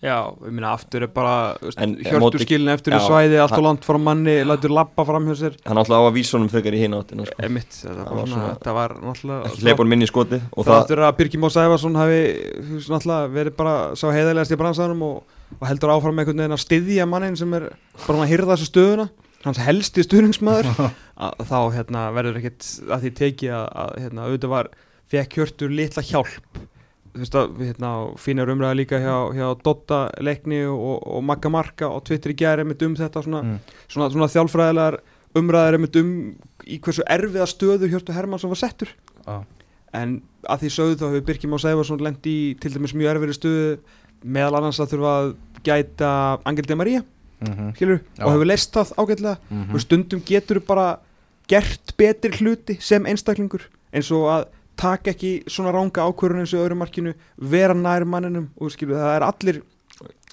[0.00, 1.58] Já, ég meina aftur er bara,
[2.16, 5.34] móti- skilin eftir í svæði, allt hann- og langt frá manni, lætur lappa fram hjá
[5.36, 5.56] sér.
[5.66, 7.36] Hann átti á að vísa honum frekar í hina áttina sko.
[7.44, 11.52] Emitt, Það var hleypa honum inn í skoti og Það það, áttur að Birgir Már
[11.52, 12.22] Sæfarsson hafi,
[13.36, 15.22] verið bara sá heiðarlegast í bransanum og,
[15.60, 17.68] og heldur áfram með einhvern veginn að styðja mannin sem er
[18.06, 19.10] bara að hyrða þessu stöðuna,
[19.44, 20.92] hans helsti stuðningsmaður.
[21.28, 24.70] að þá hérna, verður ekkert að því tekið að, að hérna, auðvitað var
[25.10, 26.60] fekk hjörtur litla hjálp
[27.10, 27.90] þú veist að hérna,
[28.22, 32.66] fínar umræða líka hjá, hjá Dotta leikni og, og, Magga Marka og Twitter í gæri
[32.66, 33.56] með um þetta svona, Mm.
[33.90, 35.00] svona, svona þjálfræðilegar
[35.34, 36.12] umræðar með um
[36.66, 38.92] í hversu erfiða stöðu hjörtur Hermansson var settur
[39.26, 39.42] Já.
[39.92, 43.38] en að því sögðu þá hefur Birkjum á Sæfarsson lendi í til dæmis mjög erfiðri
[43.38, 43.78] stöðu
[44.22, 45.34] meðal annars að þurfa að
[45.66, 46.12] gæta
[46.44, 47.02] Angel de Maria,
[47.40, 48.24] Mhm, skilur Já.
[48.26, 49.74] og hefur leist það ágætlega mhm.
[49.74, 50.98] og stundum getur bara
[51.48, 53.62] gert betri hluti sem einstaklingur
[53.94, 54.44] eins og að
[54.80, 57.12] taka ekki svona ránga ákvörðun eins og öðru markinu
[57.52, 58.48] vera nær manninum.
[58.60, 59.60] Og skilur það er allir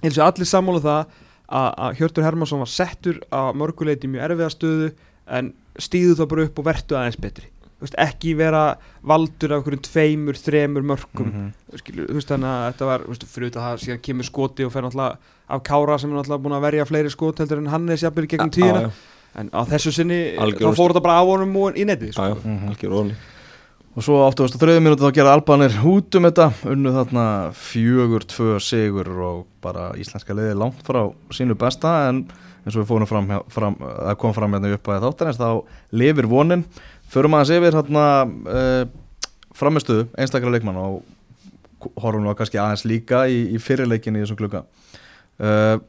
[0.03, 1.03] eins og allir sammála um það
[1.47, 4.89] að, að Hjörtur Hermansson var settur á mörguleiti mjög erfiða stöðu
[5.37, 7.47] en stíðu það bara upp og vertu aðeins betri.
[7.77, 8.61] Þú veist, ekki vera
[9.05, 11.49] valdur af einhverjum tveimur, þremur mörgum Mhm.
[11.77, 13.03] skilur, þú veist þannig að þetta var
[13.35, 15.17] fyrir þetta það síðan kemur skoti og fer náttúrulega
[15.49, 18.49] af Kára sem er náttúrulega búin að verja fleiri skot heldur en Hannes jafnir gegnum
[18.49, 18.91] tíðina.
[19.37, 22.33] En á þessu sinni Algjör þá fór þetta bara á honum og í netið sko.
[22.41, 23.13] Algjör róni
[23.97, 27.21] Og svo 83 minúti þá gera Albanir út um þetta, unnu þarna
[27.57, 30.99] fjögur, tvö sigur og bara íslenska liði langt frá
[31.33, 32.19] sínu besta en
[32.61, 35.49] eins og við fórum fram, fram að kom fram hérna upp að þáttarins þá
[35.97, 36.61] lifir vonin.
[37.09, 38.83] Förum aðeins yfir hérna uh,
[39.57, 41.01] framistuðu einstakra leikmann og
[41.97, 44.61] horfum nú kannski aðeins líka í, í fyrirleikinni í þessum klukka.
[45.41, 45.81] Uh,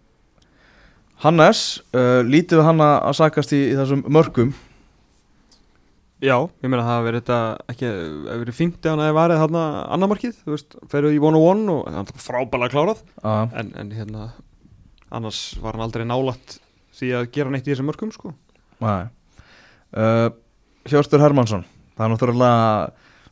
[1.26, 4.56] Hannes, uh, lítið við hann að sakast í, í þessum mörgum
[6.18, 7.38] Já, ég meina það verið þetta
[7.70, 11.20] ekki, hefur verið fínt ef hann hefði varið þarna annar markið, þú veist, ferðu í
[11.22, 13.02] one on one og það er frábælega klárað.
[13.22, 14.24] Að en, en hérna,
[15.14, 16.58] annars var hann aldrei nálætt
[16.98, 18.32] því að gera neitt í þessum mörgum sko.
[18.82, 19.06] Nei.
[19.94, 20.28] Uh,
[20.88, 21.62] Hjörstur Hermansson
[21.98, 22.58] Það er náttúrulega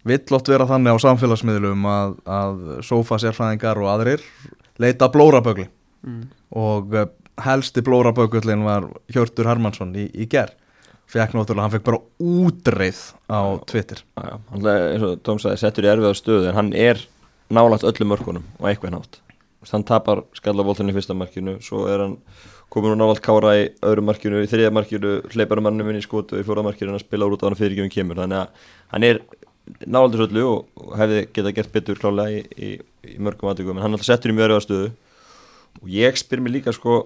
[0.07, 4.25] villott vera þannig á samfélagsmiðlum að, að sofa sérfræðingar og aðrir
[4.83, 5.69] leita blórabögli.
[6.07, 6.27] Mm.
[6.55, 7.09] og uh,
[7.43, 10.53] helsti blórabökullin var Hjörtur Hermansson í, í ger
[11.11, 14.03] fekk náttúrulega, hann fekk bara útreið á Twitter.
[14.17, 17.05] Já, já, hann eins og Tom sagði, settur í erfiða stöðu en hann er
[17.53, 19.21] nálægt öllum mörkunum og eitthvað nátt
[19.73, 22.17] hann tapar skallavoltunni í fyrsta markinu svo er hann
[22.73, 26.05] komin úr nálægt kára í öðru markinu, í þriðja markinu hleypar hann mannum inn í
[26.05, 28.21] skotu, í fjóra markinu hann spila úr út á hann fyrirgjöfum kemur.
[28.21, 29.21] Þannig að hann er
[29.87, 32.71] nálægt öllu og, hefði geta gert betur klálega í, í,
[33.15, 34.91] í mörgum aðtökum en hann alltaf settur í mjög erfiða stöðu.
[35.83, 37.05] Og ég spyr mér líka sko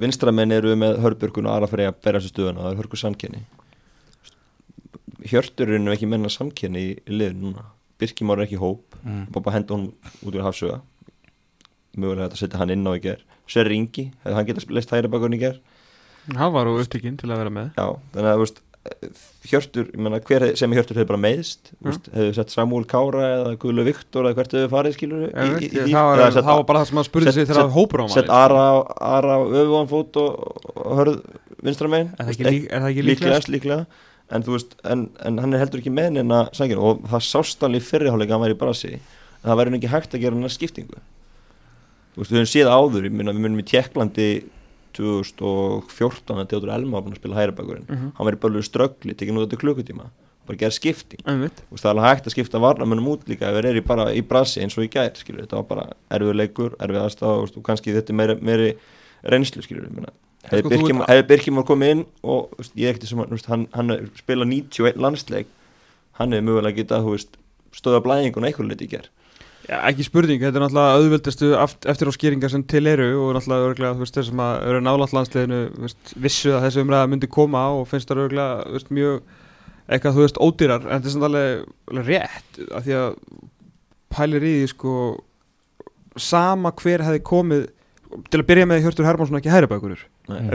[0.00, 3.44] vinstramenn eru með Hörbjörgun og Arafrey að berja þessu stöðuna, það er hörku samkenni
[5.24, 7.62] Hjörturinn er ekki menna samkenni í, í liðinu núna.
[8.00, 8.98] Birkimár er ekki í hóp.
[9.06, 9.22] Mm.
[9.32, 9.86] bara henda hún
[10.20, 10.82] út úr hafsuga
[11.96, 15.10] mögulega þetta setja hann inn á í ger Sverri Ingi, hefði hann getað leist hægri
[15.12, 15.58] bakurinn í ger
[16.32, 17.66] hann var á upptíkinn til að vera með.
[17.76, 18.62] Já, þannig að veist
[19.48, 23.52] Hjörtur, ég menna hver sem Hjörtur hefur bara meðist veist, hefur sett Samúl Kára eða
[23.62, 25.92] Guðlu Viktor eða hvert hefur farið skilur í, Ég í, í, því?
[25.94, 28.28] það var, sett- það var bara það sem að spurði sig þegar hópur á sett
[28.28, 28.64] manni Ara,
[29.18, 31.20] Ara öfugan fót og, og hörð
[31.64, 33.86] vinstra megin er það ekki, er það ekki líklegast líklegast, líklega.
[34.34, 37.64] En þú veist, en, en hann er heldur ekki með neina sangin og það sást
[37.66, 40.48] alveg í fyrriháleika hann væri í brasi, en það væri ekki hægt að gera hann
[40.48, 41.00] að skiptingu.
[42.14, 44.28] Þú veist, við höfum séð áður, ég minna, við munum í Tjekklandi
[44.98, 48.12] 2014 að Teodor Elma var búin að spila hærabakurinn Mhm.
[48.16, 50.10] hann væri bara ströggli, tekið nú þetta klukkutíma.
[50.46, 53.56] Bara gera skipting, þú veist, það er alveg hægt að skipta varnamönnum út líka ef
[53.64, 56.76] eru í bara í brasi eins og í gær, skilur, þetta var bara erfið leikur,
[56.76, 57.00] erfið
[57.40, 58.74] veist, og kannski þetta er meiri, meiri
[59.24, 59.62] reynslu,
[60.60, 63.46] Sko, þú Birkjum, ert- hefði Birkjum var komið inn og veist, ég ekkert sem veist,
[63.46, 65.46] hann, hann spila 91 landsleik.
[66.12, 67.02] Hann hefði mögulega getað
[67.72, 69.08] stöða blæðingun eitthvað liti í ger
[69.64, 73.30] Já, ekki spurning, þetta er náttúrulega auðveldastu aft- eftir á skýringar sem til eru og
[73.38, 74.80] náttúrulega örgulega, þú veist, þeir sem að eru
[75.78, 79.22] þú veist, vissu að þessi umræða myndi koma og finnst það örgulega, þú veist, mjög
[79.88, 83.16] eitthvað, þú veist, ódýrar, en þetta er samt alveg, alveg rétt, af því að
[84.14, 84.94] pælir í því, sko
[86.28, 87.64] sama hver hefði komið
[88.30, 90.02] til að byrja með Hjörtur Hermansson ekki hæri bakurur,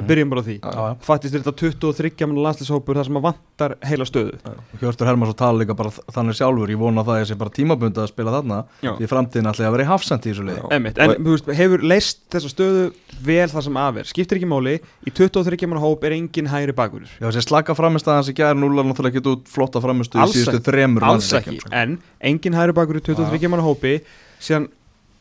[0.07, 0.55] byrjum bara því.
[1.03, 4.37] Fattist er þetta 23 mann landslishópur þar sem að vantar heila stöðu.
[4.79, 6.71] Hjörtur Hermansson tala líka bara þannig sjálfur.
[6.71, 8.91] Ég vona það að ég sé bara tímabundið að spila þarna Já.
[8.99, 10.63] því framtíðin ég að vera í hafsend í þessu Já.
[10.77, 12.87] Einmitt, en veist, hefur leist þessa stöðu
[13.27, 14.77] vel það sem af er, skiptir ekki máli.
[15.03, 18.37] Í 23 mann hóp er engin hægri bakurur Já, þessi slaka framist að hans í
[18.37, 20.65] gæri núlar náttúrulega ekki út flotta framistu í síðustu ekki.
[20.69, 21.71] þremur ekki, sko.
[21.75, 21.99] en
[22.31, 23.99] engin hægri bakur í 23 mann hópi
[24.39, 24.69] síðan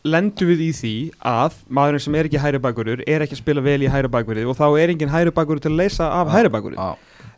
[0.06, 0.94] lendum við í því
[1.26, 4.50] að maðurinn sem er ekki hægri bakurur er ekki að spila vel í hægri bakurið
[4.50, 6.78] og þá er engin hægri bakurur til að leysa af hægri bakurið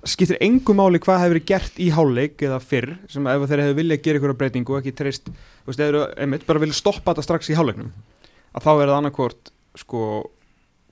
[0.09, 3.79] skiptir engu máli hvað hefur verið gert í háleik eða fyrr, sem ef þeir hefur
[3.81, 7.27] viljað gera ykkur breytingu og ekki treyst, þú veist, eða einmitt bara vilja stoppa þetta
[7.27, 7.91] strax í háleiknum
[8.57, 10.05] að þá er það annarkvort sko,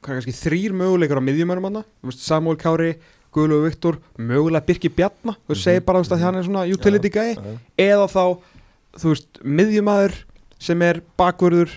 [0.05, 1.81] kannski þrýr möguleikar á miðjumönum hann,
[2.13, 2.93] Samuel Kári
[3.35, 7.11] Guðlu og Viktor, mögulega Birki Bjarna þú veist, segir bara að hann er svona utility
[7.13, 7.35] guy.
[7.81, 8.23] eða þá,
[9.01, 10.17] þú veist, miðjumæður
[10.59, 11.73] sem er bakvörður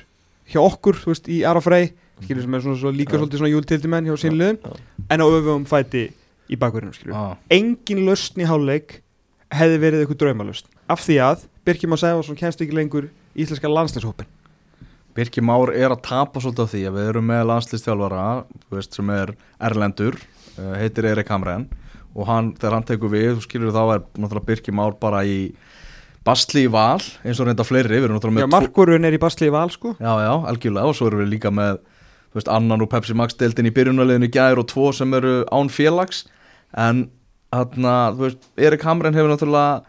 [0.52, 1.92] hjá okkur, þú veist, í Ara Frey
[2.22, 3.22] skilur sem er svona, svona líka Já.
[3.22, 4.76] svolítið svona utility menn hjá sín liðum,
[5.10, 6.04] en á öfum fæti
[6.52, 9.00] í bakvörðinu, skilur já, engin lausn í háluleik
[9.52, 13.70] hefði verið eitthvað draumalust af því að Birkjum að Sæfarsson kemst ekki lengur í íslenska
[13.72, 14.30] landslýshópin
[15.16, 18.26] Birkir Már er að tapa svolítið á því að við erum með landslýstjálfara
[18.70, 21.68] þú veist, sem er Erlendur uh, heitir Erik Hamren
[22.16, 25.52] og hann, þegar hann tekur við, skilur þá er náttúrulega Birkir Már bara í
[26.28, 29.50] basli í val, eins og reynda fleiri við erum náttúrulega Já, markurinn er í basli
[29.50, 29.96] í val sko.
[29.98, 31.80] Já, já, algjörlega og svo erum við líka með
[32.36, 35.72] veist, annan og Pepsi Max deildin í byrjunarliðinu í gær og tvo sem eru án
[35.74, 36.26] félags.
[36.78, 37.08] En
[37.52, 39.82] þarna, þú veist, Erik Hamren hefur náttúrulega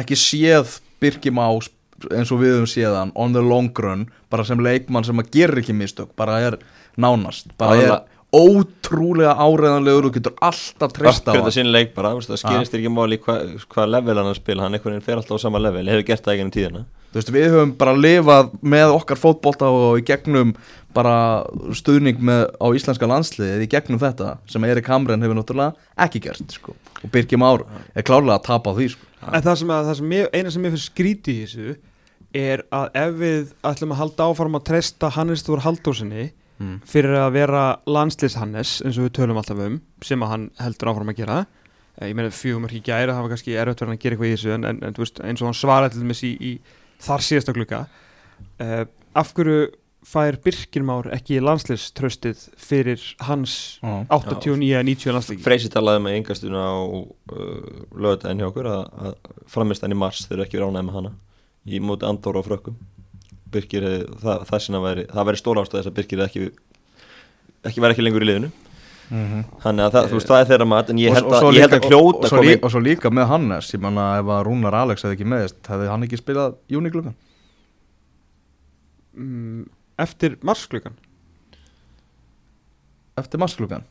[0.00, 1.68] ekki séð Birki Más
[2.08, 5.34] eins og við höfum séð hann on the long run, bara sem leikmann sem að
[5.34, 6.56] gera ekki mistök, bara er
[7.00, 7.92] nánast bara er
[8.30, 13.18] ótrúlega áreðanlegur og getur alltaf treyst á hann sín leik bara, það skýrist ekki máli
[13.22, 16.24] hvað hva level hann spila, hann einhvern veginn fer alltaf á sama level, hefur gert
[16.24, 20.54] það ekki ennum tíðina veist, við höfum bara lifað með okkar fótbolta og í gegnum
[20.94, 21.42] bara
[21.76, 26.54] stuðning með, á íslenska landsliðið í gegnum þetta sem Erik Hamren hefur náttúrulega ekki gert
[26.54, 26.74] sko.
[27.02, 29.06] og Birgir Már er klárlega að tapa á því sko.
[29.30, 31.76] En það sem, að, það sem ég, eina sem ég fyrir skríti í þessu
[32.40, 36.76] er að ef við ætlum að halda áfram að treysta Hannes Þór Haldósinni mm.
[36.88, 40.92] fyrir að vera landslýs Hannes eins og við tölum alltaf um sem að hann heldur
[40.92, 41.40] áfram að gera
[42.00, 44.36] Eh, ég meina fjögum ekki gæri það var kannski erfitt verið að gera eitthvað í
[44.36, 46.52] þessu en, en, en þú veist, eins og hann svaraði til dæmis í, í
[47.04, 48.84] þar síðasta glugga uh,
[49.20, 49.56] af hverju
[50.08, 54.06] fær Birkirmár ekki landslýströstið fyrir hans Já.
[54.16, 57.10] 89-90 landslíki Freysi talaði með yngastuna á uh,
[57.92, 61.12] lögðaðin hjá okkur að, að framist enn í mars þeir eru ekki ránæði með hana
[61.68, 62.80] í móti Andóra og Frökkum
[63.54, 66.50] Birkir, hefði- það, það, sinna væri, það væri stóra ástæð þess að Birkir hefði ekki,
[67.70, 68.50] ekki væri ekki lengur í liðinu.
[69.10, 69.42] Mm -hmm.
[69.62, 71.64] þannig að það, þú veist, það er þeirra mat en ég held og, að, ég
[71.64, 74.42] held að hljóta og, og, líka, og svo líka með Hannes ég manna ef að
[74.46, 77.16] Rúnar Alex hefði ekki meðist hefði hann ekki spilað júniklukkan
[79.18, 79.64] mm,
[79.98, 80.94] eftir marskluggan
[83.18, 83.82] eftir masklúkan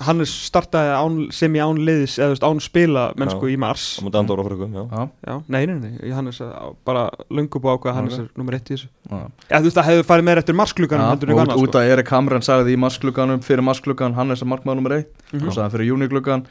[0.00, 3.54] Hannes startaði án, sem í án liðis eða veist, án spila mennsku Já.
[3.54, 3.86] í mars.
[3.98, 8.20] Á mútið Já, Já, nei, nei, nei, ég Hannes uh, bara löngu búið Hannes Ok.
[8.20, 8.88] er nummer eitt í þessu.
[9.08, 12.76] Þú veist, það hefur farið meira eftir marskluganum út, annað, út að Erik Hamren sagði
[12.76, 15.48] í masklúkanum fyrir masklúkan, hann er sem markmaður nummer 1 Mhm.
[15.48, 16.46] og sagði fyrir júniklúkan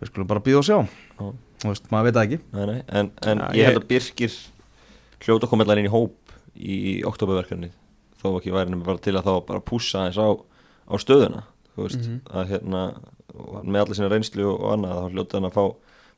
[0.00, 0.78] við skulum bara býða og sjá.
[1.64, 2.38] Veist, maður veit það ekki.
[2.52, 4.32] Nei, nei, en, en Já, ég ég- held að Birkir
[5.26, 6.14] hljóta að koma allar inn í hóp
[6.56, 7.70] í oktoberverkefni
[8.22, 10.28] þó ekki væri nema bara til að þá bara pússa eins á,
[10.86, 11.42] á stöðuna
[11.76, 12.20] þú veist, Mhm.
[12.32, 12.82] að hérna
[13.66, 15.64] með allir sína reynslu og annað þá hljóta hann að fá,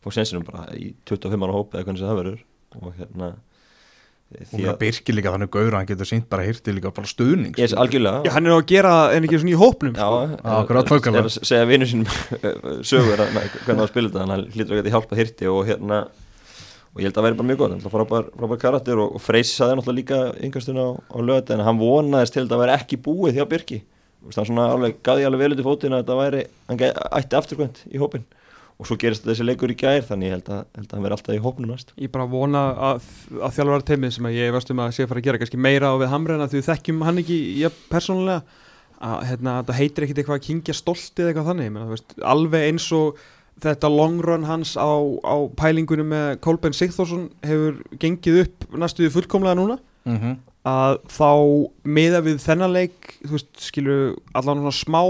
[0.05, 2.41] fá sensinum bara í 25 ára hóp eða hvernig sem það verður
[2.79, 3.31] og hérna
[4.29, 7.09] og það að byrkir líka þannig gaur að hann getur sínt bara hirti líka bara
[7.09, 9.95] stuðning er algjörlega Já, hann er á að gera það en ekki svona í hópnum
[9.97, 10.19] sko.
[10.45, 11.19] Nákvæmlega.
[11.19, 12.05] er að segja vinnu sín
[12.85, 13.33] sögur að-
[13.65, 17.15] hvernig það spilað þetta hann hlýtur að geta hjálpað hirti og hérna og ég held
[17.15, 19.99] að það væri bara mjög gott, hann frábær, frábær karakter og, og Freysi saði náttúrulega
[19.99, 23.49] líka yngastun á, á lögati en hann vonaðist til að það væri ekki búið hjá
[23.49, 23.81] Birki
[24.19, 26.81] Þú veist, hann svona alveg gaði alveg vel út í fótinn að þetta væri, hann
[27.21, 28.25] ætti afturkvæmt í hópin
[28.79, 31.17] og svo gerist þessi leikur í gær þannig ég held að, held að hann veri
[31.17, 31.89] alltaf í hópnum næst.
[31.99, 32.61] Ég bara vona
[32.93, 33.09] að,
[33.43, 35.61] að þjálfara teimið sem að ég veist um að sé að fara að gera kannski
[35.67, 38.67] meira á við Hamren að því við þekkjum hann ekki ég persónulega
[39.09, 42.69] að hérna, það heitir ekkit eitthvað að kingja stolti eða eitthvað þannig, menn, veist, alveg
[42.69, 43.21] eins og
[43.63, 44.91] þetta long run hans á,
[45.27, 49.79] á pælingunum með Kolben Sigþórsson hefur gengið upp næstuði fullkomlega núna.
[50.07, 50.39] Mhm.
[50.67, 51.31] Að þá
[51.87, 55.03] miða við þennan leik þú veist, skilur allan svona smá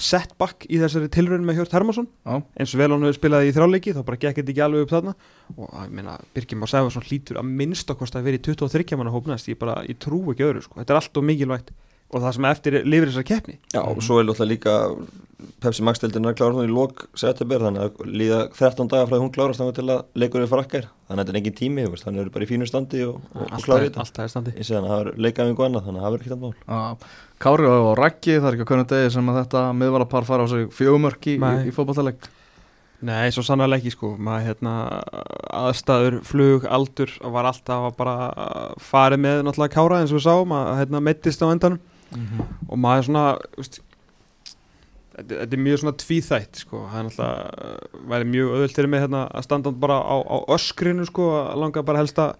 [0.00, 2.08] setback í þessari tilraun með Hjört Hermansson.
[2.26, 2.40] Já.
[2.58, 4.94] eins og vel hann hefur spilað í þráleiki þá bara gekk þetta ekki alveg upp
[4.94, 5.14] þarna.
[5.54, 8.98] Og að, ég meina, Birgir Már Sæfarsson hlýtur að minnst okkar að vera í 23
[8.98, 11.70] manna hópnæst ég bara, ég trú ekki öðru sko, þetta er allt og mikilvægt
[12.12, 13.60] og það sem eftir lifir þessar keppni.
[13.74, 14.74] Já, og svo er alltaf líka
[15.60, 19.14] Pepsi Max deildin að klára hún í lok september þannig að líða 13 daga frá
[19.16, 21.84] því hún klárast þannig til að leikur er frakkar þannig að þetta er engin tími,
[21.84, 24.54] þú veist, þannig er bara í fínu standi og, og, og klára er, þetta.
[24.54, 26.54] er hann að það er leikaðing og annað þannig að það verður ekki þannig mál.
[26.64, 30.46] Já, Kári og Raggi, það er ekki að hvernig degi sem að þetta miðvarapar fara
[30.46, 32.30] á sig fjögumörk í, í, fótballtaleg
[33.04, 34.14] Nei, svo sannlega ekki sko.
[34.16, 34.74] Maður hérna
[35.52, 38.14] aðstæður, flug, aldur var alltaf að bara
[38.80, 41.82] farið með náttúrulega kára eins og við sáum að hérna meittist á endanum
[42.68, 43.24] og maður svona
[43.56, 43.80] veist,
[45.14, 49.04] þetta, þetta er mjög svona tvíþætt sko, það er náttúrulega væri mjög öðvöld fyrir mig
[49.04, 52.36] hérna að standa bara á, á öskrinu sko, að langa bara helst að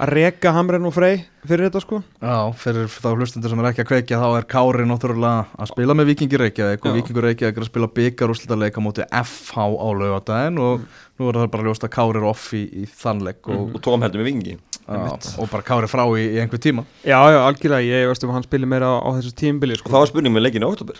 [0.00, 1.98] að reka Hamren og Frey fyrir þetta sko.
[2.22, 5.94] Já, fyrir þá hlustundur sem er ekki að kveikja þá er Kári náttúrulega að spila
[5.98, 6.94] með Vikingi Reykjavík og Já.
[6.96, 11.26] Vikingur Reykjavík er að spila byggarúslitaleika móti FH á laugadaginn og Mm.
[11.26, 14.02] nú er það bara ljóst að Kári er off í, í þannleik og, og Tóm
[14.02, 16.82] heldur með vingi já, og bara Kári frá í, í einhver tíma.
[17.06, 19.82] Já, já, algjörlega, ég veist um að hann spilir meira á, á þessu tímbili og
[19.84, 20.98] sko það var spurning með leikinu oktober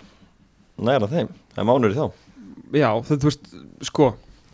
[0.79, 2.07] næra þeim, það er mánuður í þá.
[2.79, 3.51] Já, það, þú veist,
[3.89, 4.07] sko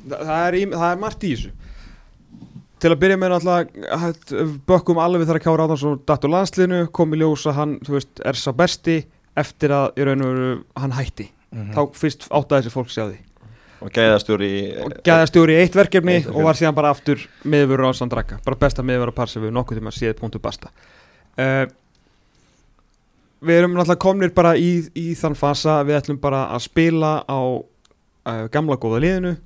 [0.08, 1.52] það, það, er, í- það er margt í þessu
[2.78, 4.34] Til að byrja með náttúrulega hætt,
[4.68, 8.20] bökkum alveg þar að Kára Átnarsson datt úr landsliðinu, kom í ljós að hann veist,
[8.22, 9.00] er sá besti
[9.38, 11.30] eftir að í veru hann hætti.
[11.54, 11.72] Mhm.
[11.72, 13.18] þá fyrst áttaði þessi fólk sig á því.
[13.78, 17.92] Og gæðastjóri og gæðastjóri í eitt verkefni Eitt og var síðan bara aftur miðurur á
[17.94, 20.72] Sandrakka bara besta miðurur að par sem við nokkuð tíma séð punktu basta.
[21.38, 21.66] Uh,
[23.38, 27.10] Við erum náttúrulega komnir bara í, í þann fasa að við ætlum bara að spila
[27.22, 29.36] á uh, gamla góða liðinu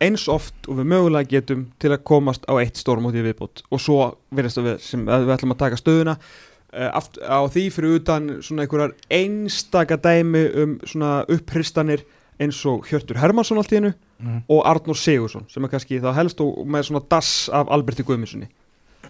[0.00, 3.64] eins oft og við mögulega getum til að komast á eitt stórmóti viðbót.
[3.70, 3.98] Og svo
[4.34, 7.98] verðist að við, sem, að við ætlum að taka stöðuna uh, aft, á því fyrir
[8.00, 12.06] utan svona einhverjar einstaka dæmi um svona upphristanir
[12.40, 14.42] eins og Hjörtur Hermansson allt í hennu Mhm.
[14.52, 18.48] og Arnór Sigursson sem er kannski þá helst og með svona dass af Alberti Guðmundssoni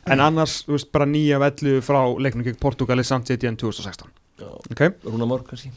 [0.06, 4.06] en annars, þú veist, bara nýja vellu frá leiknum gegn Portugali samt setjan 2016
[4.70, 5.72] ok, Rúna Mór kannski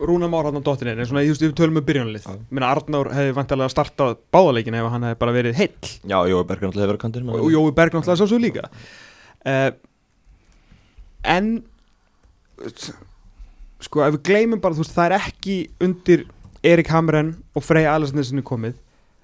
[0.00, 3.10] Rúna Már hann á dottinni en svona, þú veist, við tölum með byrjunalið minna Arnór
[3.12, 6.92] hefði vantilega startað báðaleikin ef hann hefði bara verið heill já, Jói Berger náttúrulega hefur
[6.94, 8.64] verið kantur og Jói Berg náttúrulega svo svo líka
[9.44, 9.70] uh,
[11.36, 11.50] en
[13.80, 16.26] sko ef við gleymum bara þú veist það er ekki undir
[16.66, 18.76] Erik Hamren og Frey Alessandinsinni komið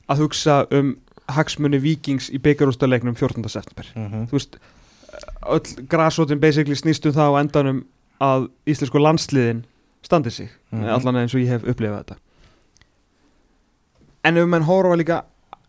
[0.09, 0.95] að hugsa um
[1.37, 3.49] hagsmunni Víkings í byggarústaleiknum 14.
[3.51, 4.29] september Mhm.
[4.31, 4.57] þú veist
[5.47, 7.83] öll grasótin basically snýst um það á endanum
[8.21, 9.65] að íslensku landsliðin
[10.07, 10.51] standi sig.
[10.73, 10.89] Mhm.
[10.97, 12.17] allan eins og ég hef upplifað þetta.
[14.27, 15.21] En ef menn horfa líka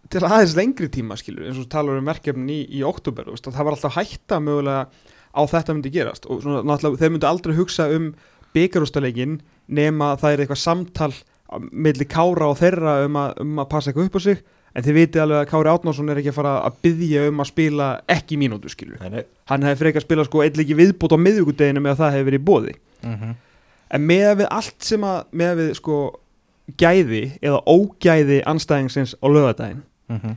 [0.09, 3.57] til aðeins lengri tíma skilur eins og talar um verkefnin í, í oktober veist, að
[3.57, 4.87] það var alltaf hætta mögulega
[5.37, 6.27] á þetta myndi gerast.
[6.31, 8.11] Og svona, þeir myndi aldrei hugsa um
[8.55, 11.11] byggarústaleikin nema að það er eitthvað samtal
[11.47, 14.45] á milli Kára og þeirra um að, um að passa eitthvað upp á sig.
[14.77, 17.49] En þið vitið alveg að Kári Átnársson er ekki að fara að byggja um að
[17.49, 18.69] spila ekki mínútu
[19.09, 22.43] nei, hann hefði frekar spilað sko eitthvað viðbútt á miðvíkudeginu með að það hefði verið
[22.45, 23.31] bóði Mhm.
[23.91, 25.97] En með við allt sem að með við sko
[26.77, 30.35] gæði eða ógæði anstæðingsins á lögadaginn Mhm.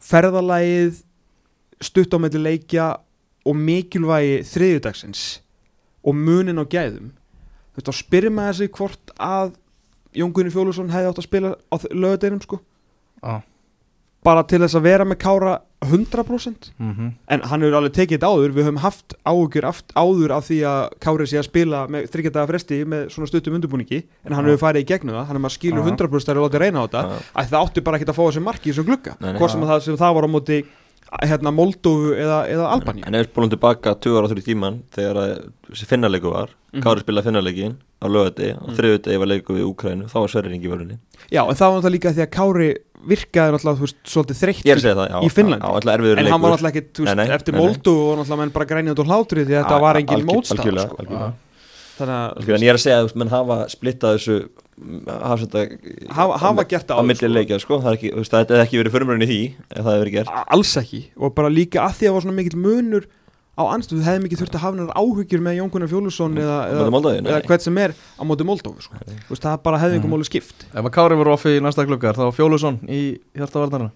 [0.00, 1.02] ferðalagið
[1.80, 2.86] stutt á melli leikja
[3.46, 5.22] og mikilvægi þriðjudagsins
[6.04, 7.10] og munin á gæðum
[7.72, 9.54] þú veist þá spyrir maður sig hvort að
[10.16, 12.60] Jón Gunni Fjólusson hefði átt að spila á lögadeinum sko
[13.22, 13.40] Já.
[14.24, 17.06] Bara til þess að vera með Kára 100% Mhm.
[17.28, 19.64] en hann hefur alveg tekið þetta áður við höfum haft áhugjur
[19.96, 24.02] áður af því að Kári sé að spila með þryggjadaga fresti með svona stuttum undirbúningi
[24.26, 24.50] en hann Já.
[24.52, 25.88] hefur farið í gegnum það, hann er maður skilur Já.
[25.90, 27.16] 100% að láta reyna á þetta Já.
[27.40, 28.76] að það átti bara ekki að fá þessi marki í
[29.20, 29.38] Nei, nei.
[29.40, 30.64] hvort sem það, sem það var á móti
[31.24, 35.50] hérna Moldófu eða, eða Albaníu En ef við spólum tilbaka 20 ára í tíman þegar
[35.70, 36.82] þessi finnarleiku var Mhm.
[36.84, 38.76] Kári spilaði finnarleikin á lögati og Mhm.
[38.76, 40.98] þriðudegi var leiku við Úkrænu þá var Sverrir Ingi vörunni
[41.32, 42.76] Já, en það var náttúrulega líka því að Kári
[43.10, 45.70] virkaði náttúrulega, þú veist, svolítið þreytt Ég að segja það, já, í Finnlandi.
[45.70, 47.58] En leikur hann var náttúrulega ekki, þú veist, eftir.
[47.58, 50.88] Moldófu og náttúrulega menn bara grænið út á hlátri því að þetta var engin algjörlega,
[50.90, 51.30] sko.
[52.00, 54.36] Þannig að, ég er að segja að menn hafa splittað þessu
[55.06, 55.62] hafa, þetta,
[56.16, 57.78] hafa, hafa gert það á áður, milli leikja sko.
[57.84, 60.72] það er það hefði ekki verið förmurinn í því ef það hefði verið gert alls
[60.80, 63.08] ekki og bara líka að því að var svona mikill munur
[63.60, 67.14] á anstöðu, hefði mikið þurft að hafa hennar áhyggjur með Jón Gunnar Fjólusson eða, eða,
[67.20, 69.00] eða hvert sem er á móti Moldófu sko.
[69.04, 70.68] Þú veist, það bara hefði einhver móli skipt.
[70.72, 73.02] Ef að Kári voru offi í næsta gluggar þá Fjólusson í
[73.36, 73.92] hjartavarnarna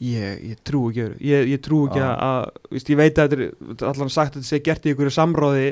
[0.00, 1.18] ég, ég trú ekki öðru.
[1.24, 2.08] Ég, ég trú ekki Já.
[2.08, 4.92] að, að víst, ég veit að þetta er allan sagt að þetta sé gert í
[4.92, 5.66] einhverju samráði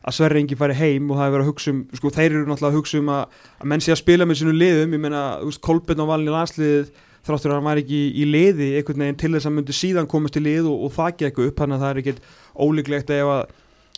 [0.00, 2.42] að Sverri Ingi færi heim og það er verið að hugsa um sko, þeir eru
[2.48, 5.24] náttúrulega að hugsa um að, að menn sé að spila með sinu liðum, ég meina
[5.42, 6.92] þú veist, Kolbjörn á valin í landsliðið
[7.26, 10.08] þráttur að hann væri ekki í, liði einhvern veginn til þess að hann myndi síðan
[10.10, 12.22] komast í lið og, og það gekk upp, þannig að það er ekkit
[12.66, 13.42] ólíklegt ef að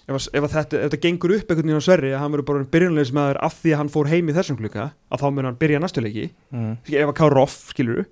[0.02, 2.32] ef, að, ef, að þetta, ef þetta gengur upp einhvern veginn á Sverri að hann
[2.34, 5.26] verður bara byrjunleis með af því að hann fór heim í þessum klukka að þá
[5.36, 6.26] mun hann byrja næstu leiki.
[6.50, 6.72] Mm.
[6.90, 8.02] ef að Kára off, skilur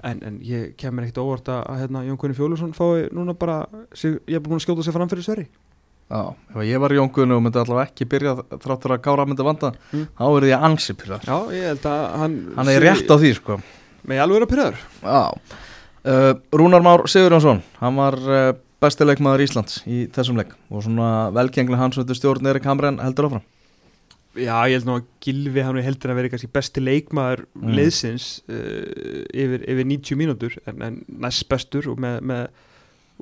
[0.00, 3.58] en, en ég kemur ekkert óvart að, hérna, Jón Kunni Fjólusson fái núna bara
[3.92, 5.44] sig, ég er búin að skjóta sig fram fyrir Sverri.
[6.10, 6.22] Já,
[6.56, 9.68] ef ég var í Jóngunni og myndi allavega ekki byrja þráttur að Kára myndi vanda
[9.92, 10.06] Mm.
[10.16, 13.30] þá verði ég ansi pyrrar Já, ég held að hann Hann er rétt á því
[13.36, 13.58] sko
[14.08, 15.20] með alveg vera pyrraður Já.
[16.00, 21.28] Uh, Rúnar Már Sigurjónsson hann var uh, besti leikmaður Íslands í þessum leik og svona
[21.36, 23.44] velgenglega hans veitur stjórn Erik Hamren heldur áfram.
[24.38, 27.74] Já, ég held nú að Gilvi hann er heldur að vera kannski besti leikmaður Mm.
[27.76, 32.46] liðsins uh, yfir, yfir 90 mínútur en, en næst bestur og með, með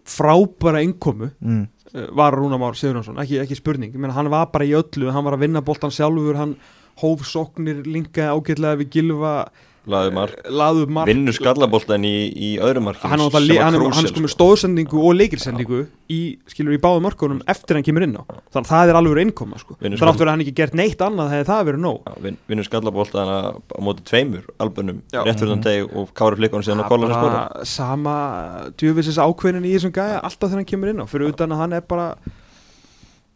[0.06, 1.64] frábæra innkomu mm.
[1.94, 3.96] uh, var Rúnar Már Sigurjónsson, ekki, ekki spurning.
[3.96, 6.54] Meina, hann var bara í öllu, hann var að vinna boltan sjálfur hann
[7.02, 9.32] hóf sóknir linkaði ágætlega við Gilva
[9.86, 11.06] laðið mark, laðu mark.
[11.08, 14.34] Vinnur skallaboltan í, í öðru markinu hann, hann, hann, sko með sko.
[14.34, 15.78] stóðsendingu og leikilsendingu
[16.10, 16.18] í,
[16.50, 18.22] skilur, í báðum mörkunum eftir hann kemur inn á.
[18.52, 19.76] Þannig að það er alveg innkoma sko.
[19.78, 22.00] Áttur að hann ekki gert neitt annað hefði það verið nóg.
[22.08, 25.68] Já, vin- vinnur skallaboltan á móti tveimur albunum, rétt fyrir þann Mhm.
[25.68, 27.30] deg og Kári flikkunum síðan að kolla að skora.
[27.48, 28.16] bara sama
[28.76, 31.06] djöfisins ákveðin í þessum gæja alltaf þegar hann kemur inn á.
[31.06, 32.14] Fyrir utan að hann er bara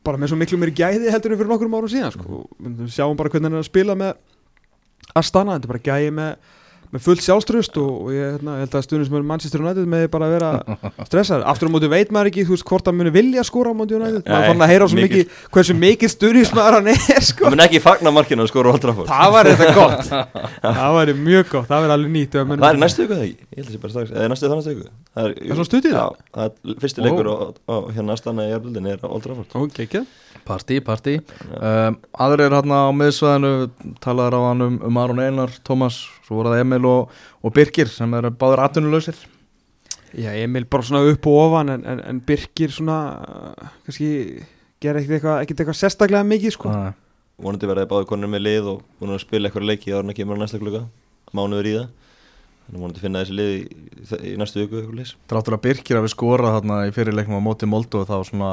[0.05, 2.47] bara með svo miklu meiri gæði heldur en fyrir nokkrum árum síðan sko.
[2.61, 4.17] Við sjáum bara hvernig hann er að spila með
[5.19, 6.53] Astana, þetta er bara gæði með
[6.93, 9.87] með fullt sjálfströst og, og ég, hérna, ég held að stundum sem er Manchester United
[9.89, 10.51] með bara að vera
[11.09, 13.75] stressaður, aftur á móti veit maður ekki þú veist hvort hann muni vilja skora á
[13.79, 14.23] móti United.
[14.29, 15.25] Maður fann að heyra svo mikið.
[15.57, 17.43] hversu mikið stuðnismæður hann er sko.
[17.47, 19.09] það mun ekki fagna markinu að skora á Old Trafford.
[19.13, 20.05] Það var þetta gott.
[20.83, 23.57] Það væri mjög gott, það væri alveg nýtt það er næstu viku það ekki, ég
[23.57, 24.85] held að það sé bara strax eða næstu þannig viku.
[25.13, 26.11] Það er, Er svona stutt í það?
[26.43, 26.51] Er
[26.83, 27.39] fyrsti leikur og,
[27.73, 28.99] og hérna aðstanna í Jafnvildin er
[36.83, 39.17] Emil og, og Birgir sem eru báður atvinnulausir.
[40.13, 44.11] Já, Emil bara svona upp og ofan en, en, en Birkir svona uh, kannski
[44.83, 46.73] gera ekkert eitthvað ekkert eitthvað sérstaklega mikið sko.
[46.73, 46.93] Nei.
[47.43, 50.19] vonandi verði báði konur með lið og búin að spila eitthvað leiki áður en að
[50.21, 50.85] kemur á næsta kluka
[51.33, 51.91] mánuður í það.
[52.63, 53.63] Þannig vonandi finna þessi lið í,
[54.33, 58.11] í næstu viku Dráttur að Birgir hafi skorað þarna í fyrirleiknum á móti Moldu og
[58.11, 58.53] þá svona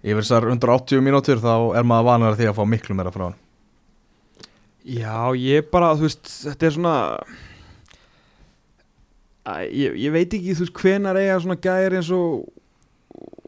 [0.00, 3.38] yfir þessar 180 mínútur þá er maður vanar því að fá miklu meira frá hann
[4.80, 6.94] Já, ég bara, þú veist, þetta er svona
[9.48, 12.48] ég, ég veit ekki, þú veist, hvenar eiga svona gæri eins og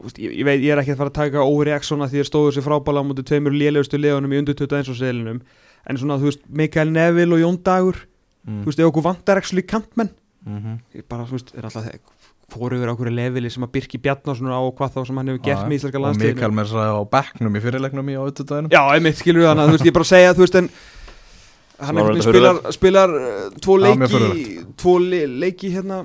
[0.03, 2.55] veist, ég, ég, veit, ég er ekki að fara að taka overreaksona því að stóðu
[2.57, 5.43] sér frábæla á mútið tveimur lélegustu leðunum í undirtötu eins og selinum
[5.89, 8.63] en svona, þú veist, Mikael Neville og Jón Dagur mm.
[8.63, 10.11] þú veist, ef okkur vantar ekki kantmenn
[10.47, 10.79] mm -hmm.
[10.99, 12.01] ég bara, þú veist, er alltaf þegar
[12.53, 15.45] fóruður á hverju leveli sem að Birki Bjarnason á og hvað þá sem hann hefur
[15.47, 18.83] gert með íslenska og landsliðinu Mikael þess að á bekknum í fyrirleiknum í auðvitaðinu Já,
[18.93, 20.69] einmitt, skilur við hann að þú veist, ég bara segja, þú veist, en
[21.87, 26.03] hann spilar, spilar uh, tvo leiki, tvo le leiki hérna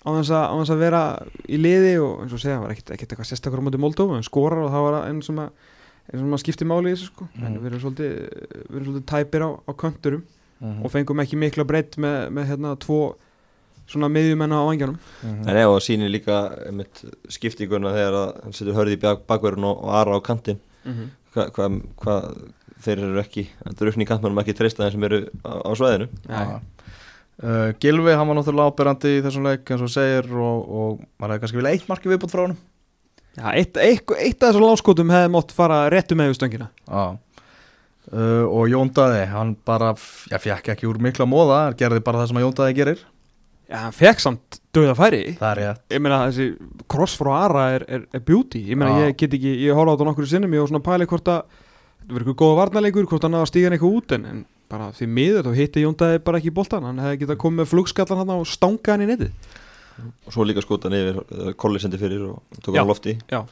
[0.00, 1.02] á þess, að, á þess að vera
[1.48, 4.16] í liði og eins og segja, hann var ekkert, ekkert eitthvað sérstakur á móti Moldófu,
[4.16, 5.50] en skorar og það var einn sem að,
[6.10, 7.58] einn sem að skipti máli í þessu sko, en Mhm.
[7.60, 8.14] við erum svolítið,
[8.70, 10.22] við erum svolítið tæpir á, á könturum
[10.60, 10.84] Mhm.
[10.84, 13.14] og fengum ekki mikla breytt með, með hérna tvo
[13.90, 14.98] svona miðjumenn á vangjanum.
[15.24, 15.48] Mhm.
[15.48, 19.64] en ef það sýnir líka einmitt, skiptinguna þegar að hann setur hörði í bak bakverðin
[19.64, 20.60] og, og Ara á kantinn
[21.34, 21.66] hvað hva,
[22.02, 22.14] hva,
[22.84, 23.46] þeir eru ekki
[23.78, 26.10] drufni í kantmennum ekki treysta þeim sem eru á, á svæðinu.
[26.26, 26.42] Já.
[27.40, 31.38] Uh, Gilvi, hann var náttúrulega ábyrrandi í þessum leik eins og segir og, og maður
[31.38, 32.58] hefði kannski vilja eitt marki viðbútt frá hann
[33.38, 36.66] Já, eitt, eitt, eitt af þessum láskotum hefði mátt fara réttu með við stöngina.
[36.90, 37.04] Já.
[38.10, 42.30] Uh, og Jóndaði, hann bara já, fjekk ekki úr mikla móða, hann gerði bara það
[42.32, 43.04] sem að Jóndaði gerir.
[43.70, 45.22] Já, hann fekk samt döða færi.
[45.38, 45.82] Það er rétt.
[45.94, 46.46] Ég meina þessi
[46.90, 48.64] cross frá Ara er, er, er beauty.
[48.66, 51.06] Ég meina ég get ekki, ég horfa á þetta nokkur sinnum Ég var svona pæli
[51.12, 51.60] hvort að
[52.00, 54.42] Þetta verður eitthvað góða varnarleikur, hvort hann náða að stíga hann eitthvað út en, en
[54.70, 57.70] bara því miður þá hitti Jóndaði bara ekki í boltan Hann hefði getað komið með
[57.72, 59.56] flugskallan hann og stanga hann í netið.
[60.26, 63.16] Og svo líka skotan yfir uh, Kolli sendi fyrir og tók hann á lofti.
[63.30, 63.42] Já,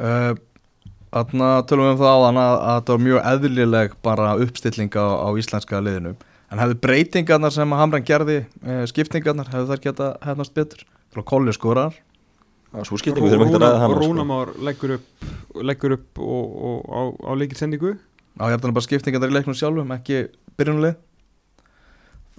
[0.00, 0.32] uh,
[1.16, 4.96] Þannig að tölum við um það áðan að, að þetta var mjög eðlileg bara uppstilling
[5.00, 6.12] á, á íslenska liðinu.
[6.52, 10.82] En hefðu breytingarnar sem Hamran gerði uh, skiptingarnar, hefðu þær geta hefnast betur?
[11.24, 11.94] Kolli skorar
[12.86, 14.00] svo skiptingu þurfum ekki að ræða hann sko.
[14.02, 15.26] Rúnamár leggur upp,
[15.62, 17.94] leggur upp og, og, á, á leikilsendingu
[18.36, 20.26] á hérna bara skiptingarnar í leiknum sjálfum, ekki
[20.58, 20.96] byrjunulið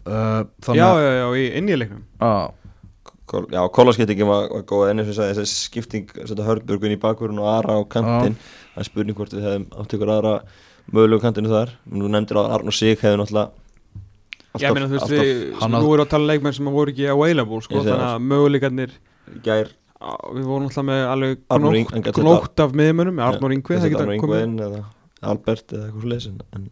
[0.05, 0.45] uh,
[0.78, 2.03] Já, já, já, í inn í leiknum.
[2.21, 2.53] Já,
[3.51, 6.99] Já, Kollaskiptingin var, var góð en eins og ég sagði þessi skipting setja Hörburgun í
[7.01, 10.32] bakvörun og Ara á kantinn það er spurning hvort við hefum átt ykkur aðra
[10.95, 11.73] mögulegu kantinu þar.
[11.91, 13.51] Nú nefndir að Arn og Sig hefði náttúrulega
[14.63, 17.09] Já, meina, þú veist, nú að- erum við að tala um leikmenn sem voru ekki
[17.11, 18.15] available, sko, Ég segi þannig það.
[18.15, 18.91] að möguleikarnir
[19.43, 21.43] gær á, við vorum alltaf með alveg
[22.19, 24.43] gnótt, af miðmönnum, Arnór Ingvi, það Arnur geta komið.
[24.45, 24.81] inn eða
[25.31, 26.67] Albert eða eitthvað lesin en,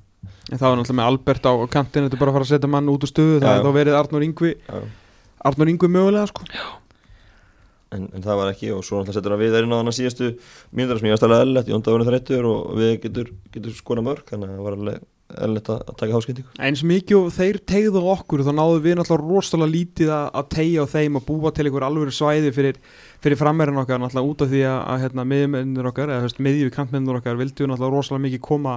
[0.52, 2.72] en það var náttúrulega með Albert á kantinn, þetta er bara að fara að setja
[2.76, 4.84] mann út úr stöðu, það er þá verið Arnór Ingvi, já,
[5.50, 6.46] Arnór Ingvi mögulega, sko.
[7.96, 10.32] en, en það var ekki og svo setur hann við inn á hann að síðastu
[10.70, 14.52] mínútur sem ég ástæðlega eðlilegt, Jón Dagurinn þrættur og við getur, getur skora mörg þannig
[14.52, 15.04] að það var alveg
[15.34, 16.52] eðlilegt að, taka háskendingu.
[16.62, 20.94] Eins mikið og þeir tegðu okkur, þá náðu við náttúrulega rosalega lítið að, tegja á
[20.94, 22.78] þeim og búa til einhver alvöru svæði fyrir,
[23.24, 26.76] fyrir frammeirinn okkar, náttúrulega út af því að, hérna, miðmennir okkar, eða þú veist, miðju
[26.76, 28.76] kantmennir okkar, vildu náttúrulega rosalega mikið koma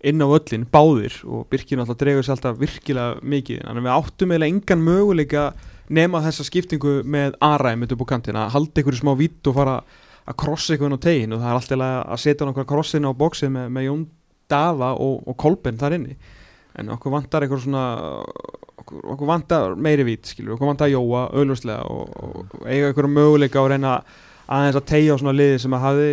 [0.00, 3.64] inn á öllin, báðir og Birkir náttúrulega dregur sér alltaf virkilega mikið.
[3.66, 5.42] Að við áttum eiginlega engan möguleika
[5.90, 9.76] nema þessa skiptingu með aræmið upp á kantin, að halda ykkur smá vitt og fara
[10.30, 13.52] að krossa inn á tegin og það er alltaf að setja nokkra krossin á bóksið
[13.56, 14.04] með, með Jón
[14.50, 16.16] Daða og, og Kolben þar inni.
[16.78, 17.84] En okkur vantar eitthvað svona
[18.80, 23.10] okkur, okkur vantar meiri vít skilur, okkur vantar Jóa, auðlustlega og, og, og eiga ykkur
[23.10, 23.96] möguleika og reyna
[24.50, 26.12] aðeins að tegja á svona liði sem að hafi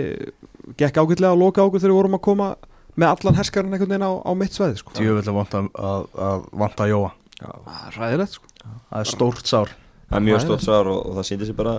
[0.77, 2.49] gekk ágætlega að loka ágæt þegar við vorum að koma
[2.97, 4.95] með allan herskarinn einhvern veginn á, á mitt svæði sko.
[4.97, 7.13] djöfull að að, að vanta Jóa.
[7.37, 8.51] Það er ræðilegt sko.
[8.89, 9.73] Það er stórt sár.
[10.07, 11.75] Það er mjög Það stótt svar og, og það síndi sér bara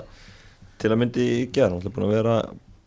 [0.78, 2.36] til að myndi í gerð hann er búin að vera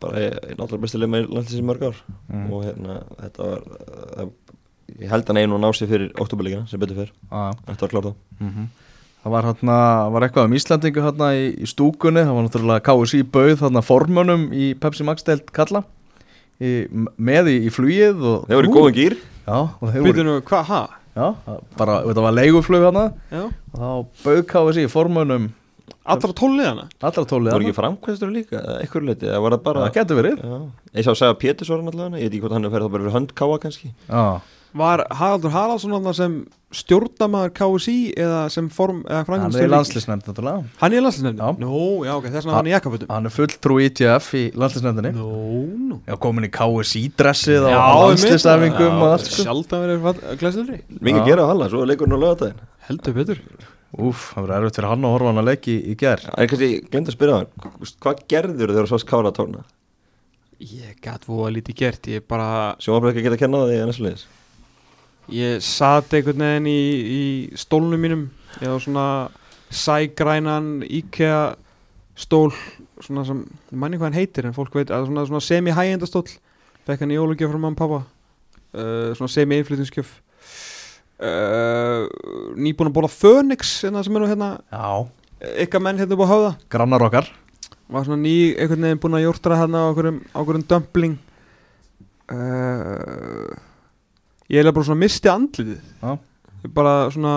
[0.01, 2.01] bara einn allra besti leima í landið sem mörg ár.
[2.27, 2.45] Mm.
[2.51, 3.65] og hérna þetta var
[4.25, 4.29] uh,
[4.99, 7.93] ég held hann einu og ná sér fyrir oktoberleikina sem betur fyrr, Já, þetta var
[7.95, 8.13] klárt þá.
[8.41, 8.69] Mhm.
[9.21, 9.73] Það var, hérna,
[10.09, 14.71] var eitthvað um Íslandingu hérna í, í stúkunni, það var náttúrulega KSI bauð formönum í
[14.73, 15.83] Pepsi Max deild kalla
[16.57, 16.87] í,
[17.21, 20.25] með í, í flugið og, þeir voru í góðan gýr já, og þeir voru, Býtu
[20.25, 20.81] nú, hvað, ha?
[21.13, 21.27] já,
[21.77, 23.41] bara, þetta var leiguflug Já.
[23.43, 25.49] og þá bauð KSI formönum
[26.05, 26.85] Allra tólliðana?
[27.01, 30.21] allra tólið voru ekki framkvæmstur líka, eða eitthvað leiti eða var það bara það getur
[30.21, 30.55] verið Já.
[30.97, 32.87] ég sá að segja Péturs var hann allavega ég veit ekki hvort hann er ferð
[32.87, 34.25] þá bara fyrir hönd káa kannski já,
[34.71, 36.35] Var Haraldur Haraldsson þarna sem
[36.71, 41.43] stjórnamaður KSI eða sem form, eða hann er í landslisnefnd náttúrulega Hann er í landslisnefndi?
[41.43, 41.57] Já.
[41.59, 45.27] Nú, já, ok, þess vegna hann í jakkafutum hann er fulltrú ITF í landslisnefndinni Nú,
[45.89, 48.23] nú já, komin í KSI dressið Já, og einmitt.
[48.23, 49.43] landslisæfingum og allt sko.
[49.43, 51.27] Sjaldan verið glæsildri mikið Já.
[51.33, 53.43] gera á halla, svo er leikurinn á lögadaginn Heldur betur
[53.91, 56.47] Úf, það verður erfitt fyrir hann að horfa hann að leiki í, í ger en
[56.47, 57.49] kannski, ég glemt að spyrja hann
[58.05, 59.63] hvað gerður þegar þú sást kára að tóna
[60.61, 64.03] Ég gæt voða lítið gert Ég bara, sjónvarbreyka ekki geta að kenna það í ennast
[64.05, 64.23] liðis
[65.31, 67.23] ég sat einhvern veginn í, í
[67.59, 68.23] stólnum mínum
[68.61, 69.05] Ég var svona
[69.67, 71.41] sægrænan IKEA
[72.15, 72.51] stól
[73.01, 76.27] Svona sem, ég manni hvað hann heitir En fólk veit, að svona, svona semi-hægjenda stól.
[76.87, 80.19] Fekk hann í jólugjöf frá mamma og pappa uh, Svona semi-innflytningsgjöf
[81.21, 82.05] uh,
[82.57, 84.51] Nýbúin að bóla Phoenix hérna sem er nú hérna.
[84.71, 85.07] Já,
[85.65, 86.53] Ykkar menn hérna upp á höfða.
[86.73, 87.31] Grannar okkar.
[87.91, 91.17] Var svona ný einhvern veginn búinn að jórtra hérna á okkurum, dömpling
[92.31, 93.51] uh,
[94.51, 95.81] ég er bara svona misti andlitið.
[96.01, 96.15] Já.
[96.61, 97.35] Ég bara svona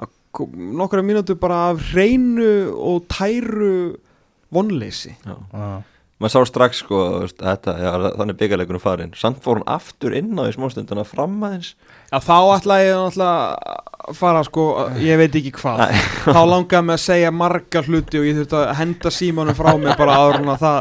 [0.00, 0.44] að
[0.80, 3.96] nokkra mínútur bara af hreinu og tæru
[4.52, 5.14] vonleysi.
[5.24, 5.36] Já.
[5.52, 5.70] Já.
[6.20, 7.90] Maður sá strax sko veist, þetta, já,
[8.20, 11.72] þannig byggjarleikunum farin samt fór hann aftur inn á í smástundina fram aðeins.
[12.12, 14.66] Að þá ætla ég að fara sko,
[15.00, 15.84] ég veit ekki hvað.
[16.26, 19.96] Þá langaði mig að segja marga hluti og ég þurfti að henda símanum frá mig
[20.00, 20.80] bara áður en að það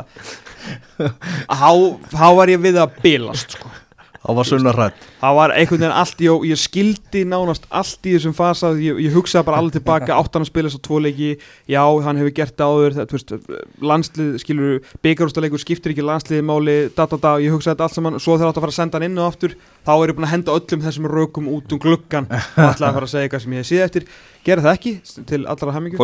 [2.15, 3.71] þá var ég við að bilast sko
[4.19, 8.13] Það var sunnar hrætt það var einhvern veginn allt, ég, ég skildi nánast allt í
[8.15, 11.31] þessum fasa, ég, ég hugsaði bara alveg tilbaka, áttan að spila svo tvo leiki.
[11.69, 13.33] Já, hann hefur gert það áður það, veist,
[13.91, 17.33] landslið, skilur, byggarústaleikur skiptir ekki landsliði máli, da da da.
[17.43, 19.31] Ég hugsaði þetta allt saman, svo þegar átt að fara að senda hann inn og
[19.31, 19.57] aftur
[19.87, 22.97] þá er ég búin að henda öllum þessum rökum út um gluggan og ætlaði að
[22.99, 24.07] fara að segja eitthvað sem ég hef síða eftir.
[24.47, 24.95] Gera það ekki,
[25.31, 25.99] til allra hamingu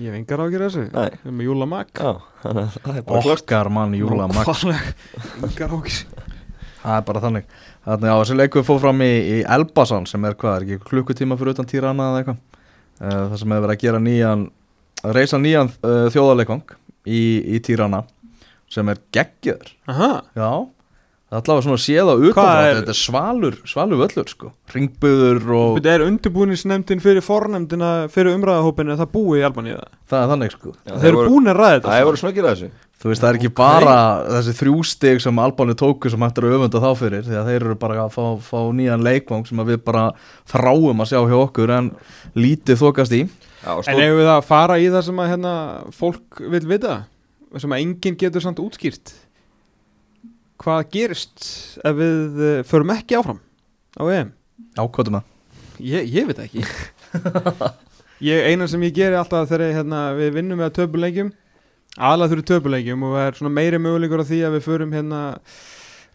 [0.00, 0.84] Ég hef engar á að gera þessu.
[0.88, 2.12] Við erum með Júla Mag Já,
[2.42, 4.94] þannig að það er bara klart Okkar mann Júla Nákvæmlega.
[5.48, 6.28] Engar á að gera
[6.82, 7.50] Það er bara þannig.
[7.84, 11.36] Þannig að þessi leikur fór fram í, í Elbasan sem er hvað, er ekki klukkutíma
[11.38, 12.40] fyrir utan Tirana eða eitthvað?
[13.02, 14.42] Uh, Það sem hefur verið að gera nýjan
[15.02, 16.74] að reisa nýjan uh, þjóðarleikvang
[17.06, 17.22] í,
[17.54, 18.02] í Tirana
[18.72, 20.48] sem er geggjör Aha, Já,
[21.38, 24.52] allavega svona séð á utanfrá Hvað er- Þetta er svalur, svalur völlur sko.
[24.74, 29.76] Ringbuður og Þetta er undirbúinisnefndin fyrir fornefndina fyrir umræðahópinu að það búi í Albaníu
[30.12, 30.72] það er þannig sko.
[30.86, 32.70] Já, Þeir eru búin að ræða þetta Það er voru snöggir að þessu.
[33.02, 33.94] Þú veist, það er ekki bara
[34.30, 37.64] þessi þrjú stig sem Albáni tóku sem hættir að öfunda þá fyrir því að þeir
[37.66, 40.04] eru bara að fá, fá nýjan leikvang sem að við bara
[40.52, 41.88] þráum að sjá hjá okkur en
[42.38, 43.24] lítið þokast í.
[43.64, 45.54] Já, og En ef við að fara í það sem að hérna,
[45.98, 46.94] fólk vil vita
[47.58, 49.12] sem að enginn getur samt útskýrt
[50.62, 51.44] hvað gerist
[51.82, 53.42] ef við uh, förum ekki áfram
[53.98, 54.32] á EM?
[54.78, 55.28] Ákvöldum það
[55.82, 56.62] Ég, ég veit ekki.
[58.22, 61.32] Ég, Einan sem ég geri alltaf þegar hérna, við vinnum með töpuleikjum
[61.98, 65.22] aðlað þurfi töpuleikjum og það er svona meiri möguleikur á því að við förum hérna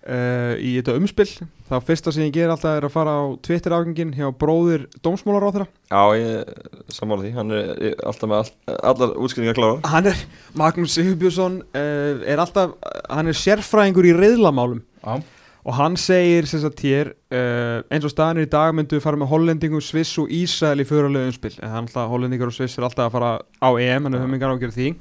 [0.08, 1.30] uh, í þetta umspill
[1.68, 5.68] þá fyrsta sem ég geri alltaf er að fara á Twitter ágengin hjá bróðir dómsmálaráþra
[5.68, 6.52] já, ég
[6.96, 7.34] sammála því.
[7.38, 10.28] Hann er er alltaf með all, allar útskýringar klára hann er,
[10.58, 12.78] Magnús Sigurbjörnsson uh, er alltaf,
[13.12, 15.20] hann er sérfræðingur í reyðlamálum Já,
[15.68, 19.20] og hann segir sem sagt hér uh, eins og staðanir í dag myndu við fara
[19.20, 21.58] með hollendingum, Sviss og Ísrael í fyrirlega umspil.
[21.60, 24.38] En hann alltaf, hollendingar og Sviss er alltaf að fara á EM en við höfum
[24.38, 24.94] engar á að gera því.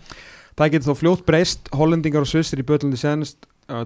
[0.59, 3.85] Það getur þó fljótt breyst, hollendingar og Sviss er í bötlandi senast uh,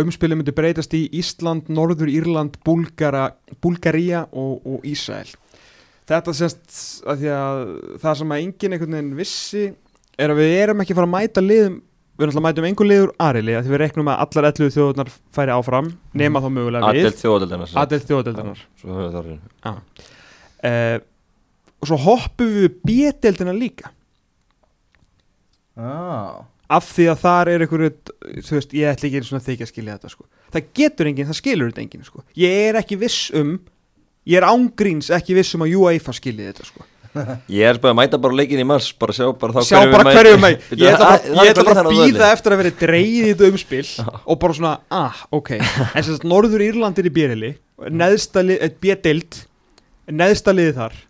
[0.00, 0.08] da, da.
[0.08, 3.28] umspili myndi breytast í Ísland, Norður Írland, Búlgara,
[3.62, 5.28] Búlgaría og, og Ísrael.
[6.10, 7.62] Þetta sést að því að
[8.02, 9.68] það sem að enginn einhvern veginn vissi
[10.20, 11.78] er að við erum ekki að fara að mæta liðum
[12.20, 14.48] við erum alltaf að mæta um einhver liður aðrili að því við reknum að allar
[14.50, 15.86] 11 þjóðunar færi áfram
[16.20, 17.06] nema þá mögulega við.
[17.06, 19.72] Adelt þjóðadeldina Adel þjóðadeldanar Svo höfum við það reyna
[20.68, 20.98] uh,
[21.80, 23.88] og svo hoppum við B-deldina líka.
[25.80, 26.44] Ah.
[26.70, 27.90] Af því að þar er einhverju
[28.46, 30.24] þú veist, ég ætla ekki einu svona þykja að skilja þetta sko.
[30.54, 32.24] það getur enginn, það skilur þetta enginn sko.
[32.38, 33.58] ég er ekki viss um
[34.28, 36.86] ég er ángríns ekki viss um að UEFA skilji þetta sko.
[37.50, 40.12] Ég er bara að mæta bara leikin í mars Bara sjá bara þá sjá bara
[40.14, 43.88] hverju um mig ég ætla bara, bara að býða eftir að vera í þetta umspil
[44.30, 47.50] og bara svona, ah, ok en sagt, Norður Írland er í bérili
[47.90, 49.40] neðsta lið, eh, B-deild
[50.20, 51.00] neðsta liðið þar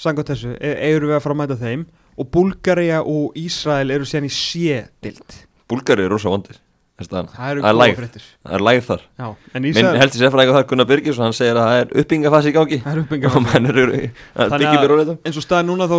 [0.00, 1.82] samkvæmt þessu, e eru við að fara að mæta þeim
[2.18, 5.38] og Búlgaria og Ísrael eru síðan í C-deild.
[5.70, 6.58] Búlgari er rosa vondir.
[7.00, 7.96] Það það eru er góða lægð.
[7.96, 8.24] fréttir.
[8.44, 9.02] Það er lægð þar.
[9.18, 11.94] Já, en Minn heldur sér fræðingar þar Gunnar Birgis og hann segir að það er
[12.02, 12.78] uppbyggingafasi í gangi.
[12.84, 15.96] Það er að Þannig að- eins og staðið núna þá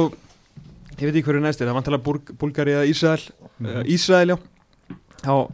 [1.02, 3.24] ég veit ekki hverju næst er, það vantilega Búlg, Búlgari eða Ísrael
[3.58, 3.66] Mhm.
[3.66, 4.38] uh, Ísrael, já.
[5.26, 5.52] Þá,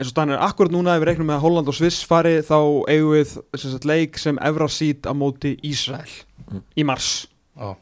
[0.00, 2.38] eins og staðið er akkurat núna ef við reiknum með að Holland og Sviss fari
[2.40, 2.56] þá
[2.88, 6.08] eigum við sem sagt, leik sem efra sít á móti Ísrael
[6.48, 6.62] Mhm.
[6.78, 7.26] í mars.
[7.58, 7.76] Já.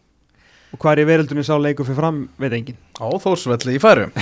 [0.75, 2.79] Og hvað er í veröldunni sá leikur fyrir fram, veit enginn.
[2.99, 4.15] Á þórsvelli í færum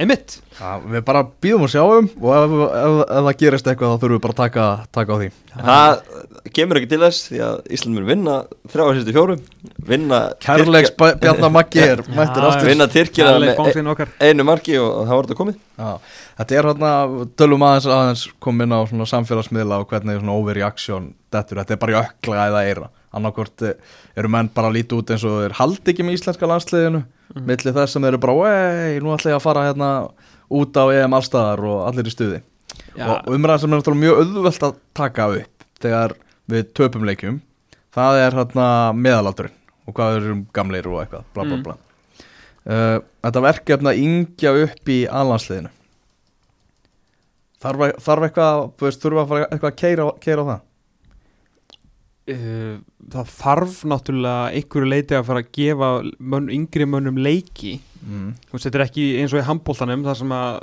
[0.00, 4.02] einmitt, Já, við bara býðum og sjáum og ef, ef, ef það gerist eitthvað þá
[4.02, 4.64] þurfum við bara að taka,
[4.96, 5.28] taka á því.
[5.50, 8.36] Það kemur ekki til þess því að Ísland mun vinna
[8.72, 9.42] þrjá að sýstu fjórum.
[9.90, 12.68] Vinna Kærleiks Bjarnamaggi er mættur aftur.
[12.70, 15.58] vinna Tyrkina með e- einu marki og og þá var þetta komið.
[15.80, 15.90] Já,
[16.40, 16.92] þetta er hérna,
[17.40, 21.84] tölum aðeins aðeins kom inn á svona samfélagsmiðla og hvernig svona overreaction dettur, þetta er
[21.84, 23.74] bara í ökla eða eira, annarkvort eh,
[24.16, 27.02] eru menn bara að líti út eins og þeir haldi ekki með íslenska landsliðinu,
[27.34, 27.42] mm.
[27.48, 29.90] milli þess sem þeir eru bara, vei, nú ætla ég að fara hérna
[30.50, 32.40] út á EM allstaðar og allir í stuði
[32.96, 33.06] Já.
[33.06, 36.16] og umræðan sem er náttúrulega mjög auðvelt að taka upp þegar
[36.50, 37.40] við töpum leikjum
[37.94, 38.66] það er hérna
[38.98, 39.56] meðalaldurinn
[39.86, 41.62] og hvað við erum gamleir og eitthvað bla bla Mm.
[41.66, 41.76] bla
[42.70, 45.70] uh, þetta verkefni að yngja upp í alhansliðinu
[47.62, 50.60] þarf, þarf eitthvað þú veist, þurfa að fara eitthvað að keira, keira á það
[52.28, 58.28] það þarf náttúrulega einhverju leiti að fara að gefa mönn, yngri mönnum leiki mm.
[58.52, 60.60] þetta er ekki eins og í handbóltanum þar sem að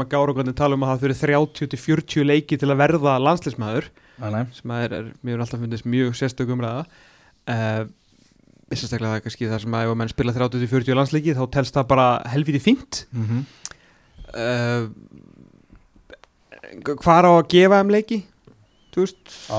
[0.00, 3.18] að og tala um að það fyrir 30-40 leiki til að verða
[4.32, 4.44] nei.
[4.56, 6.82] sem að er, er er alltaf fundist mjög sérstök umræða
[7.52, 7.82] uh,
[8.72, 11.76] sérstaklega það er kannski það sem að ef að menn spila 30-40 landsleiki þá telst
[11.76, 13.42] það bara helviti fínt Mm -hmm.
[14.34, 14.84] uh,
[16.84, 18.18] hvað er á að gefa þeim leiki
[18.94, 19.58] þú veist Já.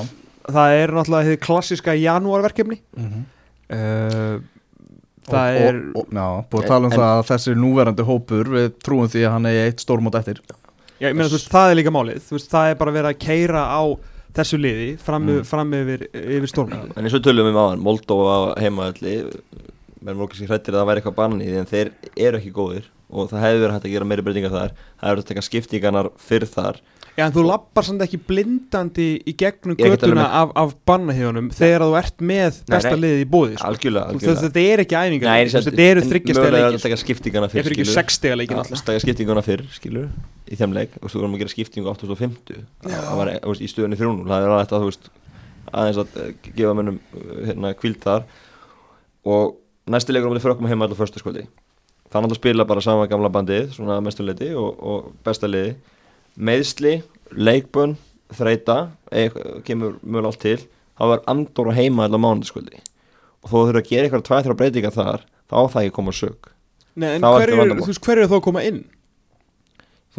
[0.56, 2.80] Það er náttúrulega þið klassiska janúarverkefni.
[2.98, 3.26] Mm
[3.70, 4.40] uh,
[5.30, 8.06] það og, er og, og, já, búið að tala um En- það að þessi núverandi
[8.08, 10.40] hópur við trúum því að hann er eitt stórmót eftir.
[11.00, 12.24] Já, ég meina, þú veist, það er líka málið.
[12.34, 13.82] Veist, það er bara verið að keira á
[14.40, 15.46] þessu liði fram, Mm.
[15.46, 19.14] fram yfir, yfir stórmóti En eins og tölum við um aðan, Moldova heimaðalli
[20.00, 21.92] menn voru kannski hrættir að það væri eitthvað bann í því en þeir
[22.28, 24.74] eru ekki góðir og það hefur verið hægt að gera meiri breytingar þar.
[24.78, 26.82] Það hefur verið að taka skiptingarnar fyrir þar.
[27.20, 31.98] Já, en þú lappar samt ekki blindandi í gegnum alveg af, af bannahjónum þegar þú
[32.00, 33.72] ert með besta liðið í bóði sko.
[33.74, 34.44] algjörlega, algjörlega.
[34.46, 35.34] Þetta er ekki æfingar.
[35.34, 36.94] Nei, veist, Þetta eru þryggjastega leikir.
[36.94, 40.08] að skiptingarna fyrir fyrir ekki sextega leikin Já, alltaf taka skiptinguna fyrr, skilur
[40.48, 44.00] í þeim leik, og þú vorum að gera skiptingu 850 það var veist, í stöðunni
[44.00, 45.10] 3-0 það er aðeins að, þú veist,
[45.74, 48.30] aðeins að eh, gefa mönnum eh, hérna, kvíld þar.
[49.28, 49.58] Og
[49.90, 51.46] næsti leikur á móti frökkum heima alltaf förstu skvöldi
[52.14, 55.76] þannig að spila bara sama gamla bandið svona mestuleiti og, og besta liði
[56.40, 57.00] meðsli,
[57.36, 57.98] leikbönn
[58.38, 60.60] þreita, eitthvað, kemur mjög allt til,
[61.00, 62.80] það var andor og heima alltaf mánudaskvöldi
[63.40, 66.50] og þó þurfa að gera eitthvað tvæð þrjá breytingar þar þá það ekki koma sög
[67.00, 67.54] Nei, en Það var
[68.04, 68.80] hver eru þá að koma inn?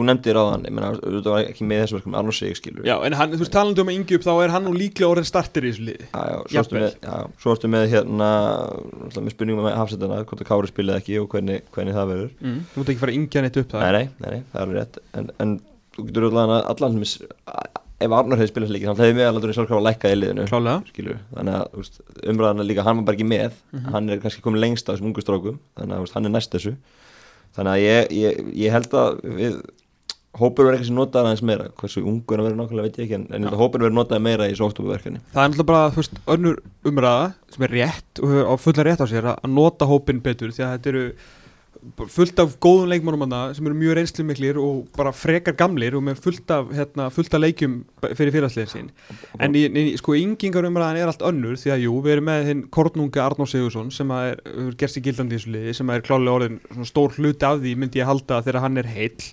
[0.01, 2.87] Þú nefndir á þann, ég meina, þú var ekki með þessu verkum Arnur Sig, skilur
[2.89, 5.11] Já, en hann, þú veist, talandi um að yngi upp þá er hann nú líklega
[5.11, 6.07] orðin starter í þessu liði.
[6.09, 6.83] Já, já, svo Jafnvel.
[6.85, 8.31] með, já, svo ertu með hérna
[9.21, 12.33] með spurningum með hafsettina hvort að Kári spilaði ekki og hvernig, hvernig það verður.
[12.41, 12.63] Mm.
[12.73, 14.75] Þú mútt ekki fara að yngja neitt upp það nei, nei, nei, nei, það er
[14.81, 14.99] rétt.
[15.21, 15.55] En, en
[15.97, 19.35] þú getur allan að allan er- ef Arnur hefði spilað líka, þannig hefði að
[21.69, 21.99] þú veist,
[22.33, 23.59] umræðan líka, hann var bara ekki með.
[23.93, 26.79] Hann kannski komin lengst af þessum ungu strókum þannig að hann er
[27.57, 29.57] þannig að ég, ég, ég held að við,
[30.39, 31.67] hópur verður eitthvað sem notaði aðeins meira.
[31.81, 34.47] Hversu ungur hann verður nákvæmlega veit ég ekki en, en að hópur verður notaði meira
[34.47, 38.39] í þessu oktoberverkefni Það er náttúrulega bara, þú veist, önnur umræða sem er rétt og
[38.47, 41.05] á fulla rétt á sér að að nota hópin betur því að þetta eru
[42.13, 46.05] fullt af góðum leikmannum hana sem eru mjög reynslu miklir og bara frekar gamlir og
[46.05, 48.91] með fullt af, hérna, fullt af leikjum fyrir félagslegin sín.
[49.41, 52.51] En í, í, sko yngingar umræðan er allt önnur því að jú, við erum með
[52.51, 55.93] hinn Kornunga Arnór Sigursson sem að er, hefur gerst í gildandi í þessu liði sem
[55.93, 59.31] að er klálega orðin stór hluti af því myndi ég halda þegar hann er heill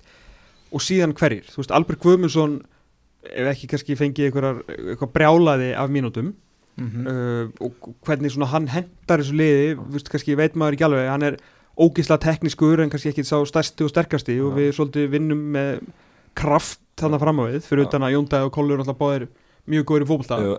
[0.72, 2.58] og síðan hverjir, þú veist, Albert Guðmundsson
[3.28, 6.34] ef ekki kannski fengið eitthvað brjálaði af mínútum
[6.78, 7.08] Mhm.
[7.10, 11.08] uh, og hvernig svona hann hendar þessu liði, þú veist, kannski veit maður ekki alveg
[11.10, 11.38] hann er
[11.78, 14.58] ógisla teknískur en kannski ekki sá stærsti og sterkasti og Já.
[14.60, 15.80] við svolítið vinnum með
[16.38, 17.88] kraft þannig fram á við, fyrir Já.
[17.90, 19.26] utan að Jóndæði og Kollur alltaf báðir
[19.68, 20.10] mjög góður í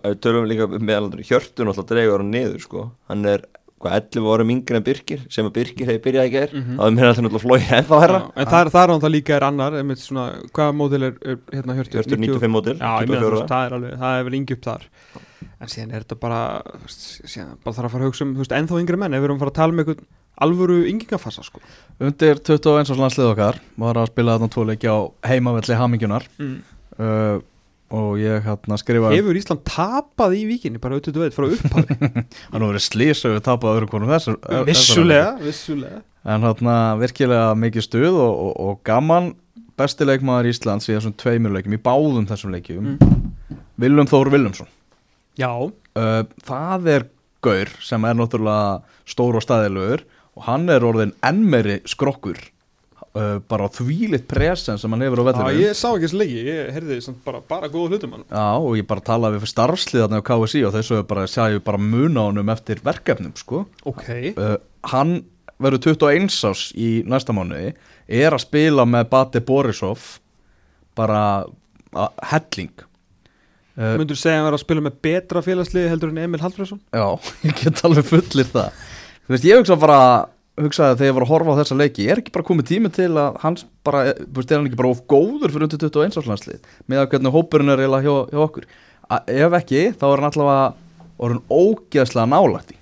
[0.08, 3.46] við tölum líka meðalandur Hjörtun alltaf dreigur hann niður sko hann er
[3.82, 6.76] hvað 11 árum yngri en Birkir sem að Birkir hefði byrjað í gær Mhm.
[6.78, 9.14] þá er mér alltaf náttúrulega flóið ennþá herra Já, en það, það er hann það
[9.14, 11.98] líka er annar svona, hvaða mótil er, er hérna hjörtur?
[11.98, 14.56] Hjörtur 95 mótil Já, ég meina, þú veist, það er alveg, það er vel yngi
[14.58, 14.88] upp þar
[15.58, 18.80] en síðan er þetta bara bara þarf að fara að hugsa um, þú veist, ennþá
[18.82, 20.08] yngri menn ef við erum að fara að tala um einhvern
[20.38, 21.60] alvöru yngingafassa, sko
[21.98, 26.58] Undir 21 árs landslið okkar var að spila þarna tvo leiki á heimavelli Hamingjunar mm.
[26.98, 27.38] uh,
[27.94, 31.96] og ég hérna skrifa Hefur Ísland tapað í víkinni bara auðvitað veit frá upphafi?
[32.52, 36.02] Hann hefur verið slís og við tapað öðru konum þessar Vissulega, vissulega.
[36.28, 39.32] En hérna virkilega mikið stuð og, og, og gaman.
[39.78, 43.24] Besti leikmaður Íslands í þessum tveimur leikum í báðum þessum leikjum mm.
[43.78, 44.68] Willum Þór Willumsson.
[45.38, 45.52] Já,
[46.44, 47.08] það er
[47.46, 50.02] gaur sem er náttúrulega stór og staðilegur
[50.38, 52.40] og hann er orðin enn meiri skrokkur
[53.16, 56.42] uh, bara þvílitt presen sem hann hefur á Já, vellinu ég sá ekki þessu leiki,
[56.48, 60.26] ég heyrði bara, bara góða hlutum hann Já, og ég bara talaði við starfsliðarna á
[60.28, 63.64] KSI og þessu bara sjæðu bara muna honum eftir verkefnum, sko.
[63.88, 64.06] Ok,
[64.38, 64.56] Uh,
[64.92, 65.20] hann
[65.58, 67.72] verður 21 ás í næsta mánuði,
[68.08, 70.18] er að spila með Bate Borisov
[70.98, 71.22] bara
[72.30, 72.72] helling.
[73.78, 76.80] Uh, myndur segja að hann var að spila með betra félagsliði heldur en Emil Hallfræðsson
[76.90, 77.06] já,
[77.46, 78.80] ég get alveg fullir það.
[79.28, 80.00] Þú veist, ég hugsa bara,
[80.64, 83.10] hugsaði þegar ég var að horfa á þessa leiki, er ekki bara komið tími til
[83.12, 86.18] að hans bara, eh, þú veist, er hann ekki bara of góður fyrir undir 21
[86.22, 88.66] áslandslið, með að hvernig hópurinn er eiginlega hjá, hjá okkur.
[89.08, 90.66] A, ef ekki, þá er hann allavega
[91.18, 92.78] orðin ógeðslega nálægt í.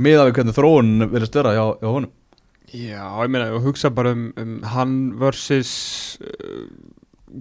[0.00, 2.16] Með að hvernig þróun verðist vera hjá, hjá honum.
[2.70, 6.66] Já, ég meina, og hugsa bara um, um hann versus uh,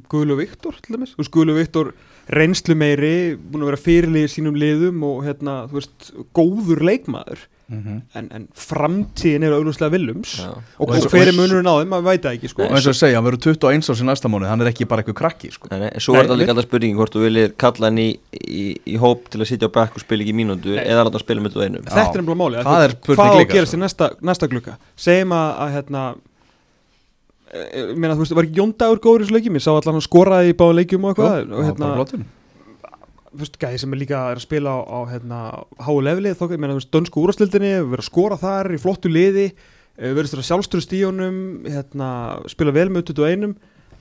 [0.09, 1.93] Guðlu Viktor, til dæmis Guðlu Viktor
[2.33, 7.99] reynslu meiri búin að vera fyrirlið sínum liðum og hérna, þú veist, góður leikmaður Mm
[8.17, 10.47] en, en framtíðin er auðvitað Willums Já.
[10.49, 12.63] og, Og og eins og- hver er munurinn á þeim, maður veit það ekki sko.
[12.65, 14.87] Og eins og ég segja, hann verður 21 árs í næsta mánuði, hann er ekki
[14.89, 15.67] bara eitthvað krakki, sko.
[15.69, 17.99] Nei, nei, en svo Nei, er það líka alltaf spurningi hvort þú viljið kalla hann
[18.01, 20.85] í, í, í hóp til að sitja á bekk og spila ekki Nei.
[20.89, 22.65] eða láta hann spila með þú einum þetta er nefnilega máli er
[23.05, 23.77] hvað á að líka, gerast sko.
[23.77, 26.03] í næsta, næsta glukka segjum að, að hérna
[27.53, 29.99] eh, ég meina, þú veist, var ekki Jóndagur góður í þessu leikjum, ég sá allan
[29.99, 32.25] hann skoraði í báða leikjum og eitthvað og hérna,
[33.37, 35.39] veist, gæði sem er líka er að spila á, á hérna,
[35.85, 40.13] háu leveli þá, meina, veist, dönsku úrastildinni verið að skora þar í flottu liði eh,
[40.15, 42.09] verið að sjálfstöru stíunum hérna,
[42.49, 43.53] spila vel með 21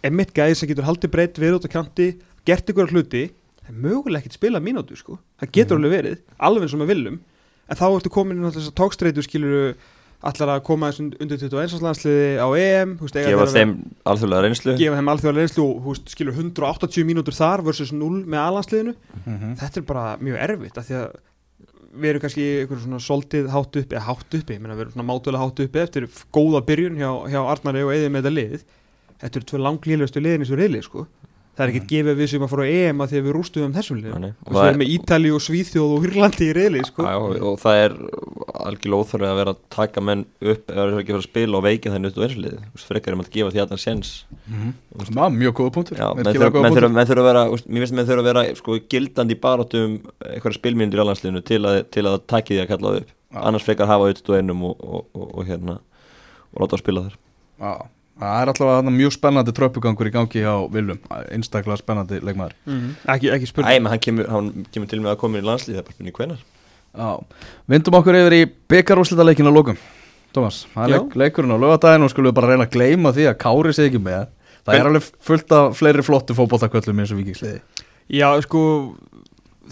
[0.09, 2.09] emitt gæði sem getur haldið breytt verið út á kanti,
[2.47, 3.27] gert ykkur hluti
[3.65, 5.85] það er mögulega ekkert spila mínútu, sko það getur Mhm.
[5.85, 7.21] alveg verið, alveg eins og með viljum
[7.69, 9.75] en þá ertu komin á þess að tókstreitu skilur
[10.27, 13.73] allar að koma þessum undir 21 landsliði á EM eiga gefa að þeim
[14.11, 14.75] alþjóðlega reynslu.
[14.81, 18.95] Gefa þeim alþjóðlega reynslu og þú veist, skilur 180 mínútur þar versus 0 með alansliðinu
[19.25, 19.57] Mhm.
[19.63, 21.09] þetta er bara mjög erfitt af því að
[21.99, 24.93] við erum kannski eitthvað svona soldið hátt uppi, eða hátt uppi, ég meina við erum
[24.97, 28.65] svona mátulega hátt uppi eftir góða byrjun hjá, hjá Arnari og Eði með þetta lið.
[29.19, 31.07] Þetta eru tvö langlíðlustu liðin í svo reyli sko.
[31.59, 33.35] Það er ekkert gefið að við sem að fara á EM að því að við
[33.35, 34.33] rústuðum þessum lið Nei, nei.
[34.47, 37.03] og við erum með Ítali og Svíþjóð og Írlandi í reyli sko.
[37.03, 37.97] Já, og, og það er
[38.55, 41.67] algjörlega óþörlega að vera að taka menn upp eða ekki að fara að spila og
[41.67, 44.15] veikja þannig út á einslið frekar um að gefa því að það séns
[45.15, 46.01] Ná, mjög góða punktur.
[46.19, 51.45] Mér finnst að menn þurfa að vera sko, gildandi í barátum eitthvað spilmyndir í alhansliðinu
[51.47, 53.15] til að, til að það taki því að kalla það upp.
[53.29, 53.43] Já.
[53.45, 57.03] annars frekar hafa auðvitað og einum og, og, og, og hérna og láta að spila
[57.05, 57.17] þar.
[57.59, 57.73] Já,
[58.23, 62.55] það er alltaf þarna mjög spennandi tröppugangur í gangi á Viljum einstaklega spennandi leikmaður.
[62.69, 62.95] Mm.
[63.15, 63.51] ekki, ekki
[66.99, 67.23] Að
[67.71, 68.43] vindum okkur yfir í
[68.73, 69.79] byggarúslitaleikin á lókum
[70.35, 73.29] Tómas, það er leik, leikurinn á lögadaginn og skulum við bara reyna að gleyma því
[73.31, 74.27] að Kári sé ekki með.
[74.69, 77.61] Það Hvern- er alveg fullt af fleiri flottu fótbollaköllum eins og vikingsliði
[78.13, 78.61] Já, sko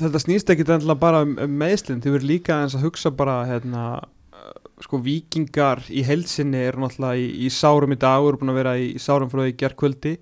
[0.01, 0.65] þetta snýst ekki
[1.01, 3.85] bara um, um meðslinn þið verður líka eins að hugsa bara hérna,
[4.33, 8.53] uh, sko vikingar í heilsinni eru náttúrulega í, í sárum í dag og eru búin
[8.55, 10.17] að vera í, í sárum frá því gerðkvöldi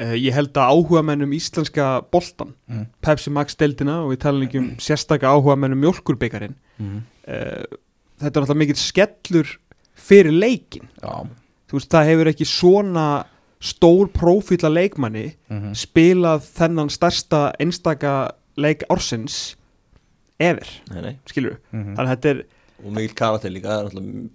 [0.00, 2.86] uh, ég held að áhuga mennum íslenska boltan Mm.
[3.04, 7.02] Pepsi Max deildina og við tala ekki um sérstaka áhuga mennum mjölkurbyggarinn mm.
[7.28, 7.64] uh,
[8.22, 9.50] þetta er náttúrulega mikill skellur
[9.94, 11.28] fyrir leikin Já,
[11.68, 13.08] þú veist það hefur ekki svona
[13.64, 19.56] stór prófíla leikmanni mm spilað þennan stærsta einstaka leik ársins
[20.90, 21.18] nei.
[21.26, 21.94] skilur -hmm.
[21.94, 22.44] þannig að þetta er,
[22.84, 23.86] og mikill karakter líka er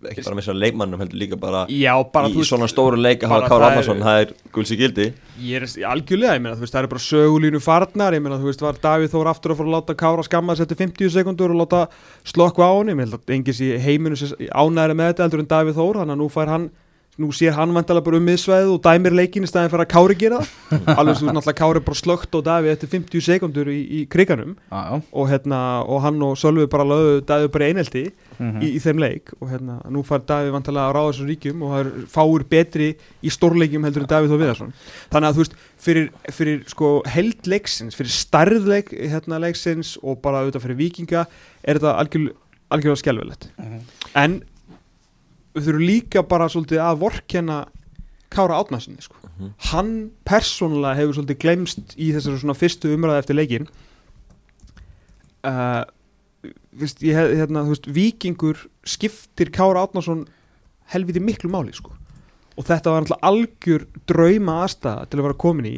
[0.10, 3.34] ekki bara með sér leikmannum heldur líka bara já bara í svona stóru leik að
[3.36, 5.08] hafa Kára það Arnarsson það er gulsi gildi.
[5.46, 8.50] Ég er algjörlega, ég meina þú veist, það er bara sögulínu farnar, ég meina þú
[8.50, 11.54] veist, var Davíð Þór aftur að fara að láta Kára skamma þess eftir 50 sekundur
[11.54, 11.86] og láta
[12.28, 15.80] slokku á hann, ég meina engis í heiminu sem ánæri með þetta heldur en Davíð
[15.80, 16.70] Þór, þannig að nú fær hann
[17.20, 20.16] nú sér hann vantalega bara um miðsvæðið og dæmir leikin í staðin fyrir að Kári
[20.22, 20.90] gera það.
[21.00, 24.56] Alveg svo náttúrulega Kári bara slögt og Davíð eftir 50 sekundur í, í kriganum.
[25.12, 28.06] Og hérna, og hann og Sölvi bara lögðu Davíð bara einelti
[28.40, 28.62] Mhm.
[28.64, 29.34] í, í þeim leik.
[29.44, 32.86] Og hérna, nú fær Davíð vantalega að ráða þessum ríkjum og það er fáur betri
[33.20, 34.70] í stórleikjum heldur en Davíð Þór Viðarsson.
[35.12, 40.46] Þannig að þú veist, fyrir, fyrir sko held leiksins, fyrir starðleik hérna leiksins og bara
[40.46, 41.26] auðvitað fyrir vikinga
[41.68, 42.30] er þetta algjör,
[42.72, 43.84] algjörlega skelvilegt Mhm.
[44.16, 44.40] en
[45.60, 47.60] við þurfum líka bara svolítið að vorkenna
[48.30, 49.16] Kára Átnarssoni sko.
[49.40, 49.54] Mhm.
[49.72, 53.70] hann persónulega hefur svolítið glemst í þessari svona fyrstu umræði eftir leikin
[55.48, 55.86] uh,
[56.76, 60.28] veist, ég hef, hérna, þú veist, vikingur skiptir Kára Átnarsson
[60.94, 61.94] helviti miklu máli sko.
[62.58, 65.78] og þetta var alltaf algjör drauma aðstæða til að vera komin í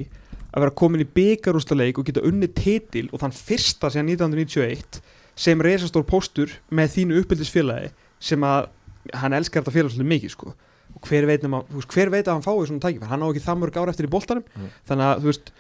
[0.52, 5.02] að vera komin í byggarústaleik og geta unni titil og þann fyrsta síðan 1991
[5.40, 8.68] sem reysastór póstur með þínu uppbyldisfélagi sem að
[9.14, 10.54] hann elskar þetta félag svolítið mikið sko
[10.92, 13.44] og hver veit, nema, veist, hver veit að hann fái svona tækifæri hann á ekki
[13.46, 14.70] það mörg ára eftir í boltanum Mm.
[14.90, 15.52] þannig að þú veist,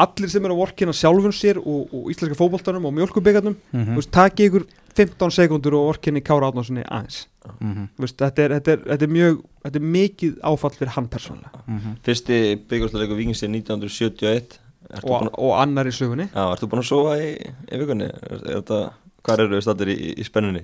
[0.00, 3.92] allir sem eru að vorkina sjálfum sér og, og íslenska fótboltanum og mjölkubyggarnum, Mhm.
[3.92, 7.26] þú veist, taki ykkur 15 sekundur og vorkini Kára Átnarssoni aðeins
[7.60, 7.88] Mhm.
[7.96, 11.08] Þú veist, þetta, er, þetta, er, þetta er mjög þetta er mikið áfall fyrir hann
[11.08, 11.96] persónulega Mhm.
[12.04, 14.58] fyrsti byggjumsleiku vikings er 1971
[14.90, 17.36] Ertu og, búin að- og annar í sögunni Já, ertu búin að sofa í,
[17.70, 18.04] í vikunni?
[18.10, 18.92] Er, er þetta,
[19.22, 20.62] hvað eru við stættir í, í spennunni?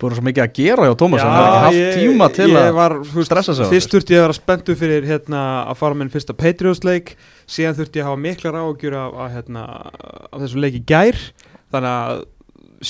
[0.00, 2.78] Búin svo mikið að gera hjá Tómas hann har ekki haft tíma til ég að
[2.78, 2.94] var,
[3.28, 6.36] stressa sig Fyrst þurfti ég að vera spenntu fyrir hérna, að fara með minn fyrsta
[6.40, 7.14] Patriots leik.
[7.50, 9.66] Síðan þurfti ég að hafa miklar áhugjur af, af, hérna,
[10.30, 11.20] af þessu leik í gær.
[11.74, 12.24] Þannig að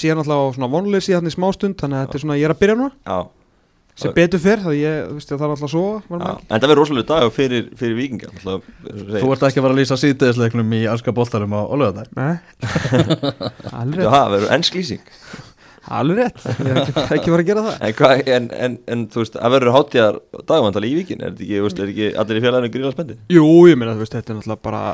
[0.01, 2.55] síðan alltaf á svona vonleysi hérna í smástund þannig að þetta er svona, ég er
[2.55, 2.95] að byrja núna.
[3.03, 3.19] Já,
[4.01, 6.25] sem betur fyrr, það er alltaf að sofa var já.
[6.25, 6.41] maður.
[6.47, 8.69] en það verður rosalega dag fyrir, fyrir vikinga alltaf,
[9.11, 11.63] Þú ert ekki að fara að lýsa síðdeðisleiknum í anska boltarum á
[12.17, 12.35] Nei,
[15.99, 17.80] alveg rétt, það ég er ekki, ekki var að gera það.
[17.86, 20.20] En, hva, en, en, en þú veist, það verður hátíðar
[20.51, 23.18] dagvandali í vikin, er þetta ekki, veist, er ekki allir í félaginu gríla spendi?
[23.34, 24.84] Jú, ég meina, þú veist, þetta er náttúrulega bara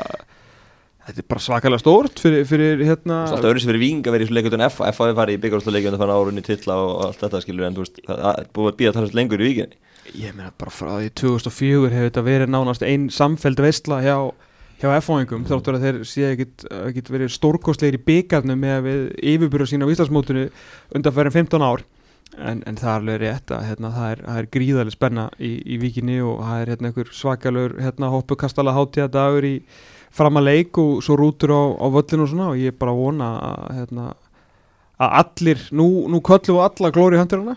[1.07, 4.27] þetta er bara svakalega stórt fyrir, fyrir hérna Það alltaf öðru sem fyrir vikinga verið
[4.27, 7.21] í svo leikutun F F hafi farið í byggjumsleiku undan fann árunni titla og allt
[7.23, 9.51] þetta skilur en þú veist, það það er búið að býja að talast lengur í
[9.53, 9.79] vikinni
[10.19, 14.17] ég meina bara frá því 2004 hefur þetta verið nánast einn samfeld veistla hjá,
[14.87, 19.03] hjá F-fáingum þáttur að þeir sé ekkit verið stórkostlegir í byggarnum með að við
[19.35, 20.47] yfirbyrja sína á Íslandsmótinu
[20.97, 21.85] undanferðin 15 ár.
[22.37, 25.77] En, en það er alveg rétt að hérna, það, er, er gríðarlega spenna í, í
[25.81, 29.55] vikinni og það er hérna einhver svakalur hérna, hoppukastala hátíða dagur í
[30.17, 32.93] fram að leik og svo rútur á, á völlinu og svona og ég er bara
[32.93, 34.09] að vona að, hérna,
[35.07, 37.57] að allir, nú, nú köllum við alla glóri höndirina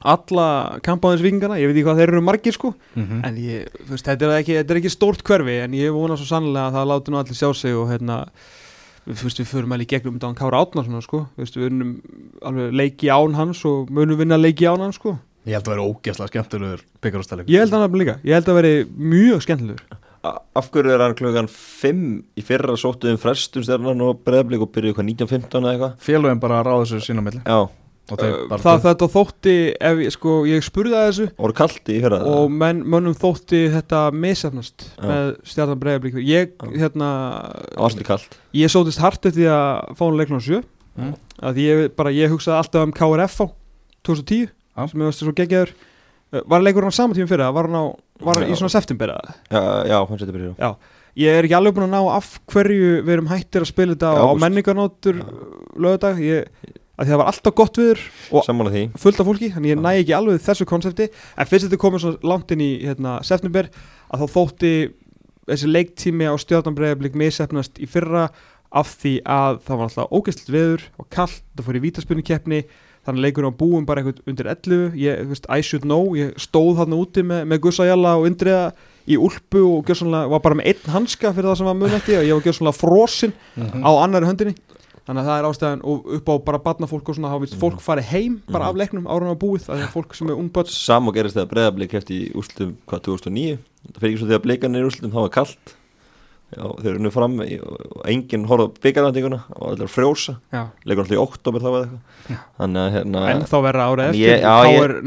[0.00, 2.74] alla kampaðins vikingana, ég veit ekki hvað þeir eru margir sko.
[2.94, 3.24] Mhm.
[3.24, 6.16] en ég, þú veist, þetta er ekki, þetta er ekki stórt hverfi en ég vona
[6.16, 8.18] svo sannlega að það láti nú allir sjá sig og hérna
[9.06, 11.56] við, þú veist, við förum alveg í gegnum þetta á Kára Átnarsson sko, þú veist,
[11.56, 11.94] við unum
[12.42, 15.18] alveg leiki án hans og munum vinna leiki án hans sko.
[15.48, 18.58] Ég held að vera ógeðslega skemmtilegur byggarústalegur ég held að hann líka, ég held að
[18.60, 19.98] veri mjög skemmtilegur.
[20.28, 22.00] Af hverju er hann klukkan 5
[22.36, 25.92] í fyrra sóttuðum frestun stjarnan og breyðblik og byrjuði hvað 1915 eða eitthvað?
[26.04, 27.40] Félögum bara ráða þessu sína milli.
[27.46, 27.68] Já,
[28.08, 29.54] bara það þetta þótti
[29.90, 31.26] ef sko, ég spurði að þessu.
[31.38, 35.04] Og kaldi og menn, mönnum þótti þetta misafnast Já.
[35.04, 36.70] með stjarnan breiðablík ég, Já.
[36.84, 37.10] hérna
[37.74, 38.38] Það var svolítið kalt.
[38.54, 40.64] ég sótist hart eftir að fá hann leiknum 7
[40.98, 41.12] Mm.
[41.46, 43.46] að því ég bara, ég hugsaði alltaf um KRF á
[44.02, 44.86] 2010 Já.
[44.90, 45.70] sem ég veist svo geggjaður.
[46.32, 47.84] Uh, var leikurinn á sama tíma fyrir það, var hann á
[48.20, 48.58] var hann í Já.
[48.58, 49.34] svona september eða?
[49.48, 50.74] Já, já hann setið byrjuð
[51.18, 54.10] ég er ekki alveg búin að ná af hverju við erum hættir að spila þetta
[54.10, 54.42] á, á ágúst.
[54.42, 55.16] menningarnótur
[55.78, 56.44] lögadag ég,
[56.98, 58.00] að það var alltaf gott viður
[58.34, 58.44] og
[58.98, 61.08] fullt af fólki, þannig ég næ ekki alveg þessu konsepti.
[61.38, 63.68] En fyrst þetta komið svo langt inn í hérna, september
[64.10, 64.72] að þá þótti
[65.48, 68.28] þessi leiktími á stjórnanbreiðablík misefnast í fyrra
[68.74, 72.22] af því að það var alltaf ógæstlegt veður og kallt, það fór í vítaspunni
[73.08, 76.10] þannig að leikurinn á búum bara eitthvað undir 11 ég, þú veist, I should know,
[76.18, 78.72] ég stóð þarna úti með, með Gussa Jalla og Indriða
[79.08, 79.88] í úlpu og
[80.28, 83.80] var bara með einn hanska fyrir það sem var munætti og ég var frosinn Mhm.
[83.80, 84.54] á annari höndinni
[85.08, 87.80] þannig að það er ástæðan og upp á bara barnafólk og svona þá vil fólk
[87.80, 91.08] fari heim bara af leiknum árun á búið það er fólk sem er ungböts Sam
[91.08, 94.82] og gerist þegar breyðblik hefti í úrslutum hvað 2009 Það fyrir ekki svo þegar blikarnir
[94.84, 95.74] í úrslutum þá var kalt.
[96.48, 100.34] Já, þeir eru nú fram og enginn horfði á byggarvændinguna og allir frjósa.
[100.88, 102.38] Leikur alltaf í oktober þá eða eitthvað.
[102.58, 104.46] Þannig að hérna en þá verða En eftir.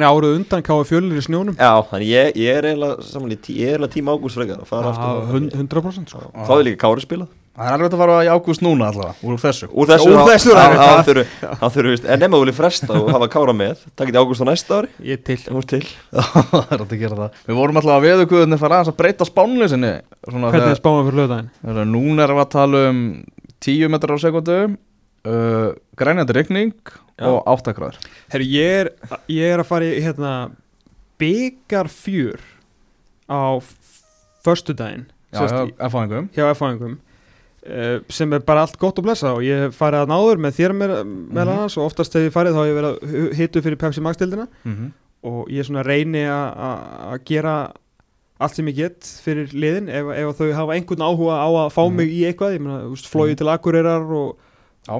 [0.06, 1.58] árið undan káði fjölir í snjónum.
[1.58, 4.94] Já, þannig ég, ég er eiginlega ég er eiginlega tíma ágúst frekar að fara Já,
[4.94, 5.32] aftur.
[5.34, 6.22] hund- 100% sko.
[6.30, 9.28] og þá er líka Kári spilað það er alveg að fara í ágúst núna allavega
[9.28, 9.68] úr þessu.
[9.76, 11.02] Úr þessu Úr þessu, þá- það er þá það.
[11.10, 11.26] þurfu
[11.62, 14.44] þá þurfu víst en nema þú viljið fresta og hafa Kára með það geti ágúst
[14.44, 14.90] á næsta ári.
[15.04, 15.40] Ég er til.
[15.52, 15.82] Er til.
[16.52, 17.42] Það er hægt að gera það.
[17.50, 19.92] Við vorum alltaf að veðuguðinni fara aðeins að breyta spánleysinni
[20.30, 23.04] svona hvernig er spáman fyrir þegar núna erum við að tala um
[23.62, 24.58] 10 metrar á sekundu
[25.28, 26.74] uh, grænjandi rigning
[27.20, 27.28] Já.
[27.30, 28.00] og 8 gráður.
[28.34, 28.90] Herru, ég er,
[29.30, 30.32] ég er að fara í hérna,
[31.22, 32.40] byggar fjör
[33.30, 33.62] á
[34.42, 37.11] förstudaginn já, hjá F-fæðingum uh,
[38.10, 40.94] sem er bara allt gott að blessa og ég farið að náður með þér með,
[41.06, 41.38] Mhm.
[41.38, 44.18] annars og oftast þegar ég farið þá hef ég verið að hitu fyrir Pepsi Max
[44.18, 44.92] dildina mm -hmm.
[45.24, 46.56] og ég reyni að-
[47.26, 47.72] gera
[48.40, 51.86] allt sem ég get fyrir liðin ef, ef þau hafa einhvern áhuga á að fá
[51.88, 51.96] Mhm.
[51.96, 54.38] mig í eitthvað, ég meina, flóið til Akureyrar og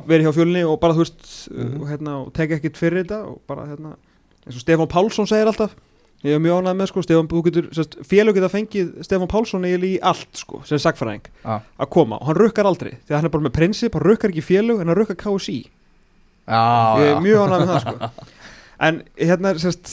[0.08, 1.82] verið hjá fjölni og bara, þú veist, Mhm.
[1.82, 3.96] og, hérna, og teka ekkert fyrir þetta og bara, hérna,
[4.46, 5.72] eins og Stefán Pálsson segir alltaf,
[6.26, 7.04] ég er mjög ánægð með, sko,
[8.08, 11.56] félög geta fengið Stefán Pálsson í allt, sko, sem sagfræðing, Já.
[11.62, 14.34] að koma og hann rukkar aldrei, því að hann er bara með prinsip, hann rukkar
[14.34, 15.58] ekki félög en hann rukkar KSI
[16.46, 16.62] já,
[17.02, 18.30] ég er mjög ánægð með það sko.
[18.88, 19.92] en hérna sérst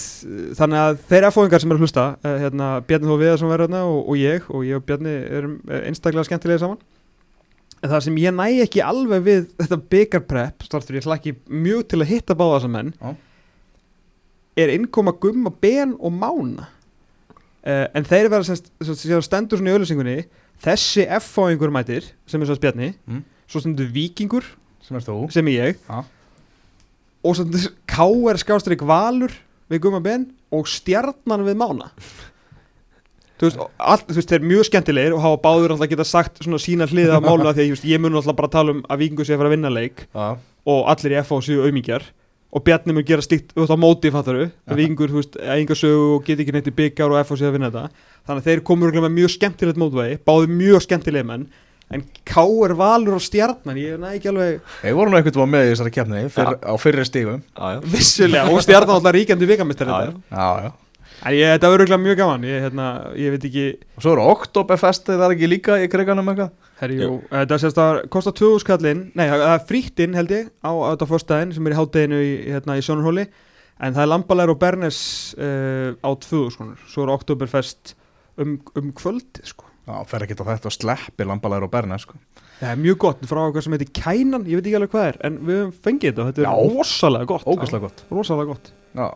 [0.59, 3.99] þannig að þeir erfóðingar sem eru hlusta eh, hérna, Bjarni Þó Viðarsson verður hérna og,
[4.09, 6.81] og ég og ég og Bjarni erum eh, einstaklega skemmtilega saman
[7.79, 12.01] en það sem ég næ ekki alveg við þetta byggarprepp startur ég hlakki mjög til
[12.03, 13.13] að hitta báða þessa menn Já.
[14.59, 19.77] Er innkoma gumma ben og mána uh, en þeir verða semst, semst stendur svona í
[19.79, 20.17] auðlýsingunni
[20.65, 23.23] þessi F-fóðingur mætir sem er svo Bjarni Mm.
[23.49, 24.47] svo stendur vikingur
[24.85, 26.01] sem er þú sem er ég Já.
[27.25, 27.45] og svo
[27.89, 28.41] K.R.
[28.43, 29.33] skástrík Valur
[29.71, 31.91] við Guma Ben og Stjarnan við Mána
[33.39, 36.41] þú veist, all, þú veist, þeir eru mjög skemmtilegir og hafa báður alltaf geta sagt
[36.43, 39.05] svona sína hliða á máluna því að ég, ég mun alltaf bara tala um að
[39.05, 40.27] vikingu sé að fara að vinna leik já,
[40.73, 42.09] og allir í FH séu auðmingjar
[42.49, 46.15] og Bjarni mun gera stíkt út á móti fattaru, að vikingur, þú veist, enga sögu
[46.17, 48.05] og get ekki neitt í byggar og sé að vinna þetta.
[48.29, 51.49] Þannig að þeir komur með mjög skemmtilegt mótvegi báður mjög skemmtilegir menn.
[51.89, 52.75] En K.R.
[52.77, 55.93] Valur og Stjarnan ég næ ekki alveg ég voru nú einhvern veginn með í þessari
[55.95, 57.05] keppni fyrr, á fyrri
[57.57, 60.75] já Vissulega, og stjarnan alltaf ríkjandi vikamistar þetta
[61.35, 62.45] ég, þetta verður örugglega mjög gaman.
[62.47, 62.87] Ég, hérna,
[63.19, 63.65] ég veit ekki
[63.99, 66.53] og svo eru Oktoberfestið, það er ekki líka í kriganum eitthvað?
[66.95, 70.51] Jú, Þetta sést að kostar 2000 skallinn Nei, það það er frítt inn held ég
[70.63, 73.25] á, á þetta fyrstæðin sem er í hátteginu í, hérna, í Sjónarhóli.
[73.83, 75.01] En það er Lambalæður og Bernes
[75.39, 77.97] uh, á 2000 skonur Svo er Oktoberfest
[78.39, 79.67] um, um kvöldi sko.
[79.89, 82.15] já, fer ekki þetta og sleppi lambalæður og berna sko.
[82.59, 83.21] Það er mjög gott.
[83.31, 86.09] Frá eitthvað sem heitir Kænan Ég veit ekki alveg hvað er En við höfum fengið
[86.09, 87.47] þetta og Þetta er rosalega gott.
[87.47, 88.03] Ógæslega gott.
[88.11, 88.73] Rosalega gott.
[88.99, 89.07] Já,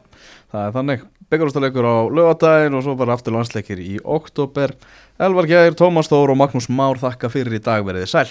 [0.52, 1.02] það er þannig
[1.32, 4.76] byggarústaleikur á lögadaginn og svo bara aftur landsleikir í oktober
[5.22, 8.28] Elvar Gjær, Tómas Þór og Magnús Már þakka fyrir í dag veriði sæl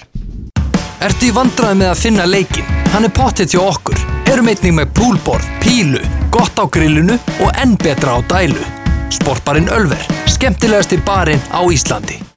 [1.02, 2.68] Ertu í vandræði með að finna leikin?
[2.94, 3.98] Hann er pottet hjá okkur.
[4.30, 8.68] Erum einnig með púlborð, pílu, gott á grillinu og enn betra á dælu.
[9.10, 12.31] Sportbarinn Ölver, skemmtilegasti barinn á Íslandi.